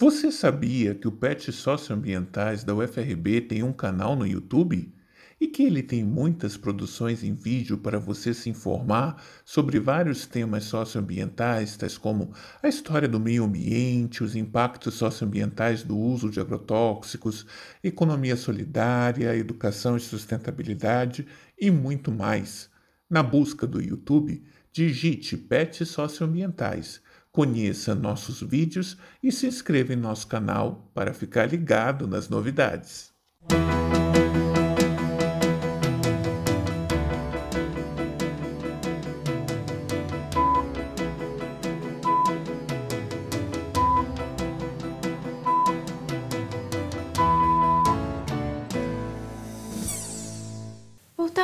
Você 0.04 0.30
sabia 0.30 0.94
que 0.94 1.08
o 1.08 1.12
PET 1.12 1.50
Socioambientais 1.50 2.62
da 2.62 2.74
UFRB 2.74 3.40
tem 3.40 3.62
um 3.62 3.72
canal 3.72 4.14
no 4.14 4.26
YouTube? 4.26 4.92
E 5.40 5.46
que 5.46 5.62
ele 5.62 5.82
tem 5.82 6.04
muitas 6.04 6.58
produções 6.58 7.24
em 7.24 7.32
vídeo 7.32 7.78
para 7.78 7.98
você 7.98 8.34
se 8.34 8.50
informar 8.50 9.24
sobre 9.46 9.80
vários 9.80 10.26
temas 10.26 10.64
socioambientais, 10.64 11.78
tais 11.78 11.96
como 11.96 12.34
a 12.62 12.68
história 12.68 13.08
do 13.08 13.18
meio 13.18 13.44
ambiente, 13.44 14.22
os 14.22 14.36
impactos 14.36 14.92
socioambientais 14.92 15.82
do 15.82 15.96
uso 15.96 16.28
de 16.28 16.38
agrotóxicos, 16.38 17.46
economia 17.82 18.36
solidária, 18.36 19.34
educação 19.34 19.96
e 19.96 20.00
sustentabilidade 20.00 21.26
e 21.58 21.70
muito 21.70 22.12
mais. 22.12 22.68
Na 23.08 23.22
busca 23.22 23.66
do 23.66 23.80
YouTube, 23.80 24.44
digite 24.70 25.38
PET 25.38 25.86
Socioambientais 25.86 27.02
Conheça 27.34 27.96
nossos 27.96 28.42
vídeos 28.42 28.96
e 29.20 29.32
se 29.32 29.48
inscreva 29.48 29.92
em 29.92 29.96
nosso 29.96 30.24
canal 30.28 30.88
para 30.94 31.12
ficar 31.12 31.46
ligado 31.46 32.06
nas 32.06 32.28
novidades. 32.28 33.12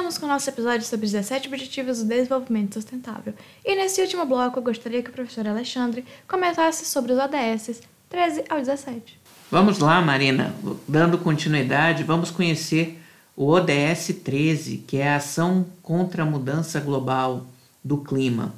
Voltamos 0.00 0.16
com 0.16 0.24
o 0.24 0.30
nosso 0.30 0.48
episódio 0.48 0.86
sobre 0.86 1.04
os 1.04 1.12
17 1.12 1.48
Objetivos 1.48 1.98
do 1.98 2.06
Desenvolvimento 2.06 2.72
Sustentável. 2.72 3.34
E 3.62 3.76
nesse 3.76 4.00
último 4.00 4.24
bloco 4.24 4.58
eu 4.58 4.62
gostaria 4.62 5.02
que 5.02 5.10
o 5.10 5.12
professor 5.12 5.46
Alexandre 5.46 6.06
comentasse 6.26 6.86
sobre 6.86 7.12
os 7.12 7.18
ODS 7.18 7.82
13 8.08 8.44
ao 8.48 8.60
17. 8.60 9.20
Vamos 9.50 9.78
lá, 9.78 10.00
Marina. 10.00 10.54
Dando 10.88 11.18
continuidade, 11.18 12.02
vamos 12.02 12.30
conhecer 12.30 12.98
o 13.36 13.48
ODS 13.48 14.14
13, 14.24 14.78
que 14.78 14.96
é 14.96 15.10
a 15.10 15.16
Ação 15.16 15.66
contra 15.82 16.22
a 16.22 16.26
Mudança 16.26 16.80
Global 16.80 17.46
do 17.84 17.98
Clima. 17.98 18.54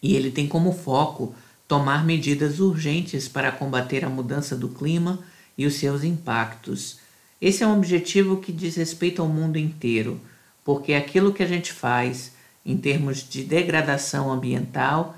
E 0.00 0.14
ele 0.14 0.30
tem 0.30 0.46
como 0.46 0.72
foco 0.72 1.34
tomar 1.66 2.04
medidas 2.04 2.60
urgentes 2.60 3.26
para 3.26 3.50
combater 3.50 4.04
a 4.04 4.08
mudança 4.08 4.54
do 4.54 4.68
clima 4.68 5.18
e 5.58 5.66
os 5.66 5.74
seus 5.74 6.04
impactos. 6.04 7.00
Esse 7.40 7.64
é 7.64 7.66
um 7.66 7.76
objetivo 7.76 8.36
que 8.36 8.52
diz 8.52 8.76
respeito 8.76 9.20
ao 9.20 9.26
mundo 9.26 9.58
inteiro 9.58 10.20
porque 10.64 10.94
aquilo 10.94 11.32
que 11.32 11.42
a 11.42 11.46
gente 11.46 11.72
faz 11.72 12.32
em 12.64 12.76
termos 12.76 13.28
de 13.28 13.42
degradação 13.42 14.30
ambiental 14.30 15.16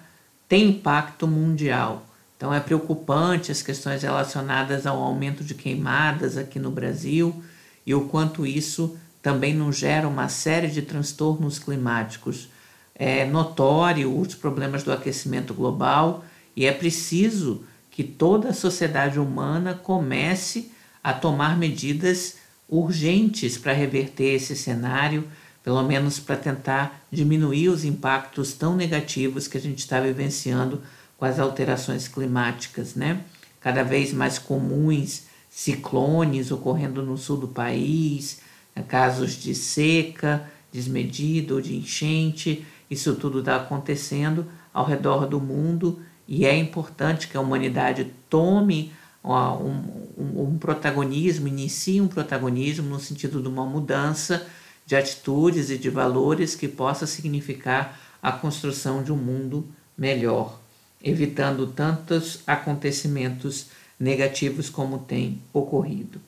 tem 0.49 0.71
impacto 0.71 1.27
mundial. 1.27 2.07
Então 2.37 2.53
é 2.53 2.61
preocupante 2.61 3.53
as 3.53 3.63
questões 3.63 4.03
relacionadas 4.03 4.87
ao 4.87 5.01
aumento 5.01 5.45
de 5.45 5.55
queimadas 5.55 6.37
aqui 6.37 6.59
no 6.59 6.71
Brasil 6.71 7.43
e 7.87 7.95
o 7.95 8.09
quanto 8.09 8.47
isso 8.47 8.97
também 9.23 9.55
nos 9.55 9.79
gera 9.79 10.07
uma 10.07 10.29
série 10.29 10.69
de 10.69 10.83
transtornos 10.83 11.59
climáticos. 11.59 12.49
é 12.97 13.25
notório 13.25 14.17
os 14.17 14.35
problemas 14.35 14.85
do 14.85 14.93
aquecimento 14.93 15.53
global 15.53 16.25
e 16.55 16.65
é 16.65 16.73
preciso 16.73 17.65
que 17.91 18.05
toda 18.05 18.51
a 18.51 18.55
sociedade 18.55 19.19
humana 19.19 19.75
comece 19.75 20.71
a 21.03 21.13
tomar 21.13 21.57
medidas 21.57 22.37
urgentes 22.69 23.59
para 23.59 23.73
reverter 23.73 24.35
esse 24.35 24.57
cenário, 24.57 25.27
pelo 25.63 25.83
menos 25.83 26.19
para 26.19 26.37
tentar 26.37 27.05
diminuir 27.11 27.69
os 27.69 27.85
impactos 27.85 28.53
tão 28.53 28.77
negativos 28.77 29.49
que 29.49 29.57
a 29.57 29.61
gente 29.61 29.79
está 29.79 30.01
vivenciando 30.01 30.83
com 31.17 31.25
as 31.25 31.39
alterações 31.39 32.09
climáticas, 32.09 32.95
né? 32.95 33.21
Cada 33.61 33.83
vez 33.83 34.13
mais 34.13 34.39
comuns 34.39 35.25
ciclones 35.49 36.51
ocorrendo 36.51 37.03
no 37.03 37.17
sul 37.17 37.37
do 37.37 37.49
país, 37.49 38.41
casos 38.89 39.35
de 39.35 39.55
seca 39.55 40.51
desmedida 40.73 41.55
ou 41.55 41.61
de 41.61 41.77
enchente, 41.77 42.67
isso 42.91 43.15
tudo 43.15 43.39
está 43.39 43.57
acontecendo 43.57 44.47
ao 44.73 44.85
redor 44.85 45.27
do 45.27 45.41
mundo 45.41 46.01
e 46.27 46.45
é 46.45 46.57
importante 46.57 47.29
que 47.29 47.37
a 47.37 47.41
humanidade 47.41 48.13
tome 48.29 48.93
um, 49.25 49.83
um, 50.19 50.43
um 50.43 50.59
protagonismo, 50.59 51.49
inicie 51.49 52.01
um 52.01 52.09
protagonismo 52.09 52.89
no 52.89 53.01
sentido 53.01 53.41
de 53.41 53.49
uma 53.49 53.65
mudança 53.65 54.47
de 54.87 54.95
atitudes 54.95 55.71
e 55.71 55.79
de 55.79 55.89
valores 55.89 56.55
que 56.55 56.69
possa 56.69 57.07
significar 57.07 57.99
a 58.23 58.31
construção 58.31 59.03
de 59.03 59.11
um 59.11 59.17
mundo 59.17 59.67
melhor, 59.97 60.61
evitando 61.03 61.67
tantos 61.67 62.41
acontecimentos 62.47 63.67
negativos 63.99 64.69
como 64.69 64.99
tem 64.99 65.41
ocorrido. 65.53 66.21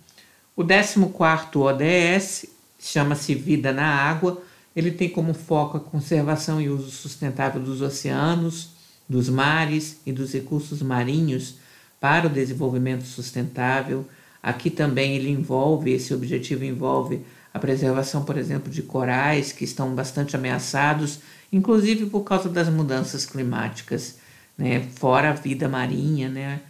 O 0.55 0.65
14º 0.65 1.57
ODS 1.57 2.47
chama-se 2.79 3.35
Vida 3.35 3.73
na 3.73 3.87
Água. 3.87 4.43
Ele 4.75 4.91
tem 4.91 5.09
como 5.09 5.35
foco 5.35 5.77
a 5.77 5.81
conservação 5.81 6.61
e 6.61 6.69
uso 6.69 6.91
sustentável 6.91 7.61
dos 7.61 7.83
oceanos, 7.83 8.71
dos 9.09 9.29
mares 9.29 10.01
e 10.07 10.13
dos 10.13 10.33
recursos 10.33 10.81
marinhos 10.83 11.57
para 12.01 12.27
o 12.27 12.31
desenvolvimento 12.31 13.05
sustentável. 13.05 14.07
Aqui 14.43 14.71
também 14.71 15.17
ele 15.17 15.31
envolve, 15.31 15.93
esse 15.93 16.15
objetivo 16.15 16.65
envolve 16.65 17.23
a 17.53 17.59
preservação, 17.59 18.25
por 18.25 18.37
exemplo, 18.37 18.71
de 18.71 18.83
corais 18.83 19.51
que 19.51 19.65
estão 19.65 19.95
bastante 19.95 20.37
ameaçados, 20.37 21.21
inclusive 21.53 22.07
por 22.07 22.21
causa 22.21 22.49
das 22.49 22.69
mudanças 22.69 23.25
climáticas, 23.25 24.19
né? 24.59 24.87
fora 24.97 25.31
a 25.31 25.33
vida 25.33 25.69
marinha, 25.69 26.29
né? 26.29 26.61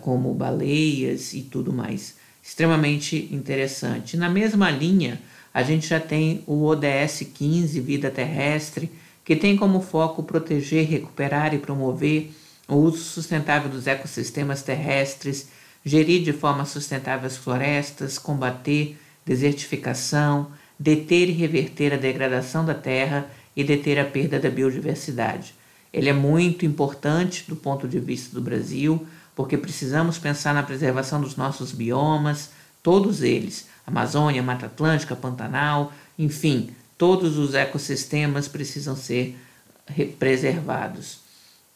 como 0.00 0.32
baleias 0.34 1.34
e 1.34 1.42
tudo 1.42 1.72
mais. 1.72 2.16
Extremamente 2.42 3.28
interessante. 3.30 4.16
Na 4.16 4.28
mesma 4.28 4.70
linha, 4.70 5.20
a 5.52 5.62
gente 5.62 5.86
já 5.86 6.00
tem 6.00 6.42
o 6.46 6.64
ODS 6.64 7.26
15, 7.34 7.80
Vida 7.80 8.10
Terrestre, 8.10 8.90
que 9.24 9.36
tem 9.36 9.56
como 9.56 9.80
foco 9.80 10.22
proteger, 10.22 10.88
recuperar 10.88 11.54
e 11.54 11.58
promover 11.58 12.32
o 12.70 12.76
uso 12.76 12.98
sustentável 12.98 13.68
dos 13.68 13.86
ecossistemas 13.86 14.62
terrestres, 14.62 15.48
gerir 15.84 16.22
de 16.22 16.32
forma 16.32 16.64
sustentável 16.64 17.26
as 17.26 17.36
florestas, 17.36 18.18
combater 18.18 18.96
desertificação, 19.26 20.52
deter 20.78 21.28
e 21.28 21.32
reverter 21.32 21.92
a 21.92 21.96
degradação 21.96 22.64
da 22.64 22.74
terra 22.74 23.28
e 23.56 23.64
deter 23.64 23.98
a 23.98 24.04
perda 24.04 24.38
da 24.38 24.48
biodiversidade. 24.48 25.54
Ele 25.92 26.08
é 26.08 26.12
muito 26.12 26.64
importante 26.64 27.44
do 27.48 27.56
ponto 27.56 27.88
de 27.88 27.98
vista 27.98 28.34
do 28.34 28.40
Brasil, 28.40 29.04
porque 29.34 29.58
precisamos 29.58 30.16
pensar 30.18 30.54
na 30.54 30.62
preservação 30.62 31.20
dos 31.20 31.36
nossos 31.36 31.72
biomas, 31.72 32.50
todos 32.82 33.22
eles, 33.22 33.68
Amazônia, 33.86 34.42
Mata 34.42 34.66
Atlântica, 34.66 35.16
Pantanal, 35.16 35.92
enfim, 36.16 36.70
todos 36.96 37.36
os 37.36 37.54
ecossistemas 37.54 38.46
precisam 38.46 38.94
ser 38.94 39.36
preservados. 40.18 41.29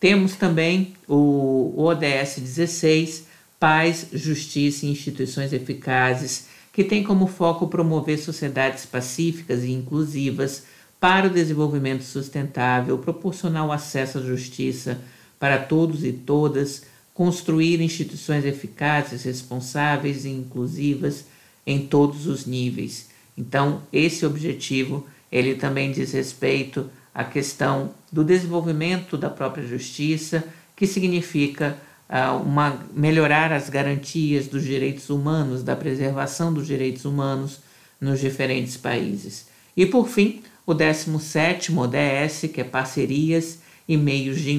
Temos 0.05 0.37
também 0.37 0.93
o 1.09 1.73
ODS 1.79 2.39
16, 2.39 3.25
Paz, 3.59 4.09
Justiça 4.13 4.85
e 4.85 4.91
Instituições 4.91 5.51
Eficazes, 5.51 6.49
que 6.75 6.85
tem 6.85 7.03
como 7.03 7.27
foco 7.27 7.69
promover 7.69 8.19
sociedades 8.19 8.85
pacíficas 8.85 9.65
e 9.65 9.73
inclusivas 9.73 10.65
para 11.01 11.29
o 11.29 11.31
desenvolvimento 11.31 12.03
sustentável, 12.03 12.99
proporcionar 12.99 13.67
o 13.67 13.73
acesso 13.73 14.19
à 14.19 14.21
justiça 14.21 15.01
para 15.41 15.57
todos 15.57 16.05
e 16.05 16.13
todas, 16.13 16.83
construir 17.15 17.81
instituições 17.81 18.45
eficazes, 18.45 19.23
responsáveis 19.23 20.27
e 20.27 20.29
inclusivas 20.29 21.25
em 21.67 21.87
todos 21.87 22.27
os 22.27 22.45
níveis. 22.45 23.09
Então, 23.39 23.81
esse 23.91 24.27
objetivo, 24.27 25.07
ele 25.33 25.55
também 25.55 25.93
diz 25.93 26.13
respeito 26.13 26.91
à 27.15 27.23
questão 27.23 27.93
do 28.11 28.25
desenvolvimento 28.25 29.17
da 29.17 29.31
própria 29.31 29.67
justiça, 29.67 30.43
que 30.75 30.87
significa 30.87 31.77
uh, 32.09 32.37
uma, 32.43 32.81
melhorar 32.93 33.53
as 33.53 33.71
garantias 33.71 34.49
dos 34.49 34.65
direitos 34.65 35.11
humanos, 35.11 35.63
da 35.63 35.77
preservação 35.77 36.53
dos 36.53 36.67
direitos 36.67 37.05
humanos 37.05 37.61
nos 38.01 38.21
diferentes 38.21 38.77
países. 38.77 39.47
E, 39.77 39.87
por 39.87 40.09
fim, 40.09 40.43
o 40.67 40.75
17º 40.75 41.77
ODS, 41.79 42.53
que 42.53 42.61
é 42.61 42.65
parcerias 42.65 43.61
e 43.89 43.97
meios 43.97 44.41
de 44.41 44.51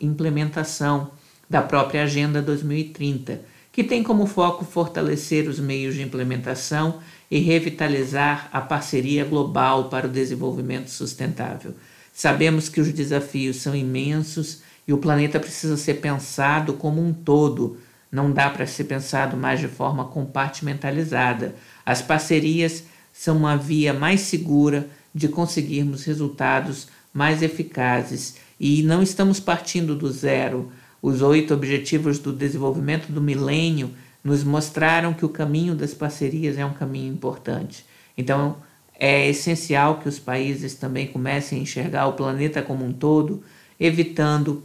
implementação 0.00 1.10
da 1.48 1.62
própria 1.62 2.04
Agenda 2.04 2.40
2030, 2.40 3.40
que 3.72 3.82
tem 3.82 4.02
como 4.02 4.26
foco 4.26 4.64
fortalecer 4.64 5.48
os 5.48 5.58
meios 5.58 5.94
de 5.94 6.02
implementação 6.02 7.00
e 7.30 7.38
revitalizar 7.38 8.48
a 8.52 8.60
parceria 8.60 9.24
global 9.24 9.88
para 9.88 10.06
o 10.06 10.10
desenvolvimento 10.10 10.88
sustentável. 10.88 11.74
Sabemos 12.18 12.68
que 12.68 12.80
os 12.80 12.92
desafios 12.92 13.58
são 13.58 13.76
imensos 13.76 14.60
e 14.88 14.92
o 14.92 14.98
planeta 14.98 15.38
precisa 15.38 15.76
ser 15.76 16.00
pensado 16.00 16.72
como 16.72 17.00
um 17.00 17.12
todo, 17.12 17.76
não 18.10 18.32
dá 18.32 18.50
para 18.50 18.66
ser 18.66 18.82
pensado 18.86 19.36
mais 19.36 19.60
de 19.60 19.68
forma 19.68 20.04
compartimentalizada. 20.04 21.54
As 21.86 22.02
parcerias 22.02 22.82
são 23.12 23.36
uma 23.36 23.56
via 23.56 23.94
mais 23.94 24.22
segura 24.22 24.88
de 25.14 25.28
conseguirmos 25.28 26.02
resultados 26.02 26.88
mais 27.14 27.40
eficazes 27.40 28.34
e 28.58 28.82
não 28.82 29.00
estamos 29.00 29.38
partindo 29.38 29.94
do 29.94 30.10
zero. 30.10 30.72
Os 31.00 31.22
oito 31.22 31.54
Objetivos 31.54 32.18
do 32.18 32.32
Desenvolvimento 32.32 33.12
do 33.12 33.22
Milênio 33.22 33.92
nos 34.24 34.42
mostraram 34.42 35.14
que 35.14 35.24
o 35.24 35.28
caminho 35.28 35.72
das 35.72 35.94
parcerias 35.94 36.58
é 36.58 36.66
um 36.66 36.72
caminho 36.72 37.12
importante. 37.12 37.86
Então, 38.16 38.56
é 38.98 39.28
essencial 39.28 40.00
que 40.00 40.08
os 40.08 40.18
países 40.18 40.74
também 40.74 41.06
comecem 41.06 41.60
a 41.60 41.62
enxergar 41.62 42.08
o 42.08 42.14
planeta 42.14 42.60
como 42.60 42.84
um 42.84 42.92
todo, 42.92 43.44
evitando 43.78 44.62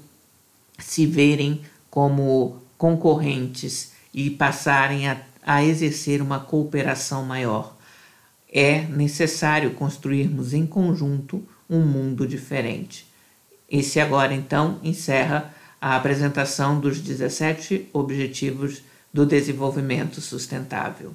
se 0.80 1.06
verem 1.06 1.62
como 1.90 2.58
concorrentes 2.76 3.92
e 4.12 4.32
passarem 4.32 5.08
a, 5.08 5.22
a 5.46 5.64
exercer 5.64 6.20
uma 6.20 6.40
cooperação 6.40 7.24
maior. 7.24 7.78
É 8.52 8.82
necessário 8.82 9.72
construirmos 9.72 10.54
em 10.54 10.66
conjunto 10.66 11.48
um 11.70 11.82
mundo 11.82 12.28
diferente. 12.28 13.08
Esse 13.70 14.00
agora, 14.00 14.34
então, 14.34 14.80
encerra 14.84 15.54
a 15.80 15.96
apresentação 15.96 16.80
dos 16.80 17.00
17 17.00 17.90
Objetivos 17.94 18.82
do 19.14 19.26
Desenvolvimento 19.26 20.22
Sustentável. 20.22 21.14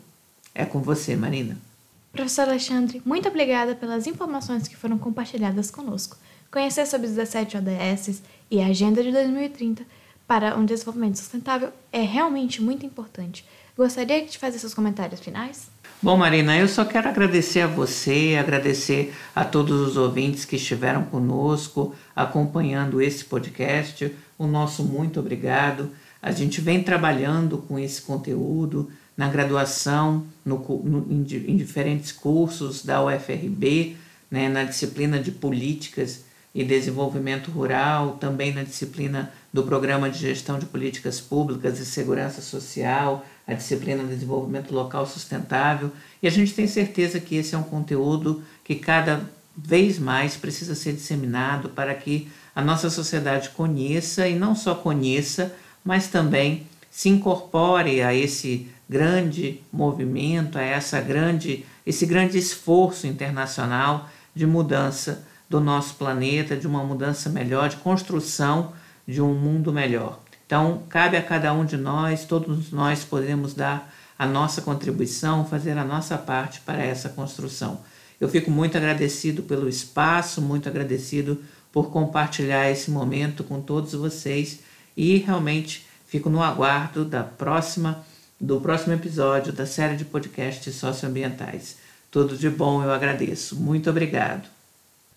É 0.55 0.65
com 0.65 0.81
você, 0.81 1.17
Marina. 1.17 1.68
Professor 2.13 2.49
Alexandre, 2.49 3.03
muito 3.05 3.29
obrigada 3.29 3.75
pelas 3.75 4.07
informações 4.07 4.67
que 4.67 4.77
foram 4.77 4.99
compartilhadas 4.99 5.71
conosco. 5.71 6.17
Conhecer 6.51 6.87
sobre 6.87 7.07
os 7.07 7.15
17 7.15 7.59
ODS 7.59 8.23
e 8.51 8.61
a 8.61 8.67
Agenda 8.67 9.03
de 9.03 9.13
2030 9.13 9.85
para 10.27 10.57
um 10.57 10.65
desenvolvimento 10.65 11.17
sustentável 11.17 11.71
é 11.93 12.01
realmente 12.01 12.63
muito 12.63 12.85
importante. 12.85 13.45
Gostaria 13.77 14.25
de 14.25 14.39
fazer 14.39 14.59
seus 14.59 14.75
comentários 14.75 15.21
finais? 15.21 15.71
Bom, 16.03 16.17
Marina, 16.17 16.57
eu 16.57 16.69
só 16.69 16.85
quero 16.85 17.09
agradecer 17.09 17.61
a 17.61 17.67
você, 17.67 18.37
agradecer 18.39 19.15
a 19.35 19.45
todos 19.45 19.81
os 19.81 19.97
ouvintes 19.97 20.45
que 20.45 20.57
estiveram 20.57 21.05
conosco 21.05 21.95
acompanhando 22.15 23.01
esse 23.01 23.25
podcast. 23.25 24.15
O 24.39 24.47
nosso 24.47 24.85
muito 24.85 25.21
obrigado. 25.21 25.91
A 26.21 26.31
gente 26.31 26.61
vem 26.61 26.83
trabalhando 26.83 27.59
com 27.59 27.79
esse 27.79 28.03
conteúdo 28.03 28.91
na 29.19 29.29
graduação, 29.29 30.25
no, 30.45 30.59
no, 30.85 31.07
em, 31.11 31.57
diferentes 31.57 32.13
cursos 32.13 32.85
da 32.85 33.05
UFRB, 33.05 33.97
né, 34.31 34.49
na 34.49 34.63
disciplina 34.63 35.19
de 35.19 35.33
Políticas 35.33 36.25
e 36.55 36.63
Desenvolvimento 36.63 37.51
Rural, 37.51 38.13
também 38.21 38.55
na 38.55 38.63
disciplina 38.63 39.33
do 39.53 39.65
Programa 39.65 40.09
de 40.09 40.21
Gestão 40.21 40.57
de 40.57 40.67
Políticas 40.67 41.21
Públicas 41.21 41.81
e 41.81 41.85
Segurança 41.85 42.41
Social, 42.41 43.27
a 43.45 43.55
disciplina 43.55 44.05
de 44.05 44.11
Desenvolvimento 44.11 44.73
Local 44.73 45.05
Sustentável, 45.05 45.91
e 46.23 46.29
a 46.29 46.31
gente 46.31 46.55
tem 46.55 46.69
certeza 46.69 47.19
que 47.19 47.35
esse 47.35 47.57
é 47.57 47.59
um 47.59 47.65
conteúdo 47.65 48.45
que 48.63 48.77
cada 48.77 49.29
vez 49.57 49.99
mais 49.99 50.37
precisa 50.37 50.77
ser 50.77 50.93
disseminado 50.93 51.71
para 51.71 51.93
que 51.93 52.31
a 52.55 52.63
nossa 52.63 52.89
sociedade 52.89 53.51
conheça 53.51 54.29
e 54.29 54.39
não 54.39 54.55
só 54.55 54.77
conheça, 54.77 55.53
mas 55.85 56.07
também 56.07 56.69
se 56.89 57.09
incorpore 57.09 58.01
a 58.01 58.15
esse 58.15 58.69
grande 58.89 59.63
movimento, 59.73 60.59
a 60.59 60.63
essa 60.63 61.01
grande, 61.01 61.65
esse 61.87 62.07
grande 62.07 62.39
esforço 62.39 63.07
internacional 63.07 64.09
de 64.35 64.47
mudança 64.47 65.27
do 65.49 65.61
nosso 65.61 65.95
planeta, 65.95 66.57
de 66.57 66.67
uma 66.67 66.83
mudança 66.83 67.29
melhor, 67.29 67.69
de 67.69 67.77
construção 67.77 68.73
de 69.07 69.21
um 69.21 69.35
mundo 69.35 69.73
melhor. 69.73 70.21
Então, 70.47 70.83
cabe 70.89 71.17
a 71.17 71.23
cada 71.23 71.53
um 71.53 71.65
de 71.65 71.77
nós, 71.77 72.25
todos 72.25 72.71
nós 72.71 73.05
podemos 73.05 73.55
dar 73.55 73.93
a 74.19 74.27
nossa 74.27 74.63
contribuição, 74.63 75.45
fazer 75.45 75.77
a 75.79 75.85
nossa 75.85 76.17
parte 76.19 76.61
para 76.61 76.83
essa 76.83 77.09
construção. 77.09 77.81
Eu 78.21 78.29
fico 78.29 78.51
muito 78.51 78.77
agradecido 78.77 79.43
pelo 79.43 79.69
espaço, 79.69 80.43
muito 80.43 80.69
agradecido 80.69 81.41
por 81.71 81.91
compartilhar 81.91 82.71
esse 82.71 82.91
momento 82.91 83.45
com 83.45 83.61
todos 83.61 83.93
vocês 83.93 84.61
e 84.97 85.19
realmente 85.19 85.87
fico 86.07 86.29
no 86.29 86.43
aguardo 86.43 87.05
da 87.05 87.23
próxima 87.23 88.05
do 88.41 88.61
próximo 88.61 88.95
episódio 88.95 89.53
da 89.53 89.67
série 89.67 89.97
de 89.97 90.05
podcasts 90.05 90.75
socioambientais. 90.75 91.77
Tudo 92.11 92.37
de 92.37 92.49
bom, 92.49 92.83
eu 92.83 92.93
agradeço. 92.93 93.57
Muito 93.57 93.91
obrigado. 93.91 94.49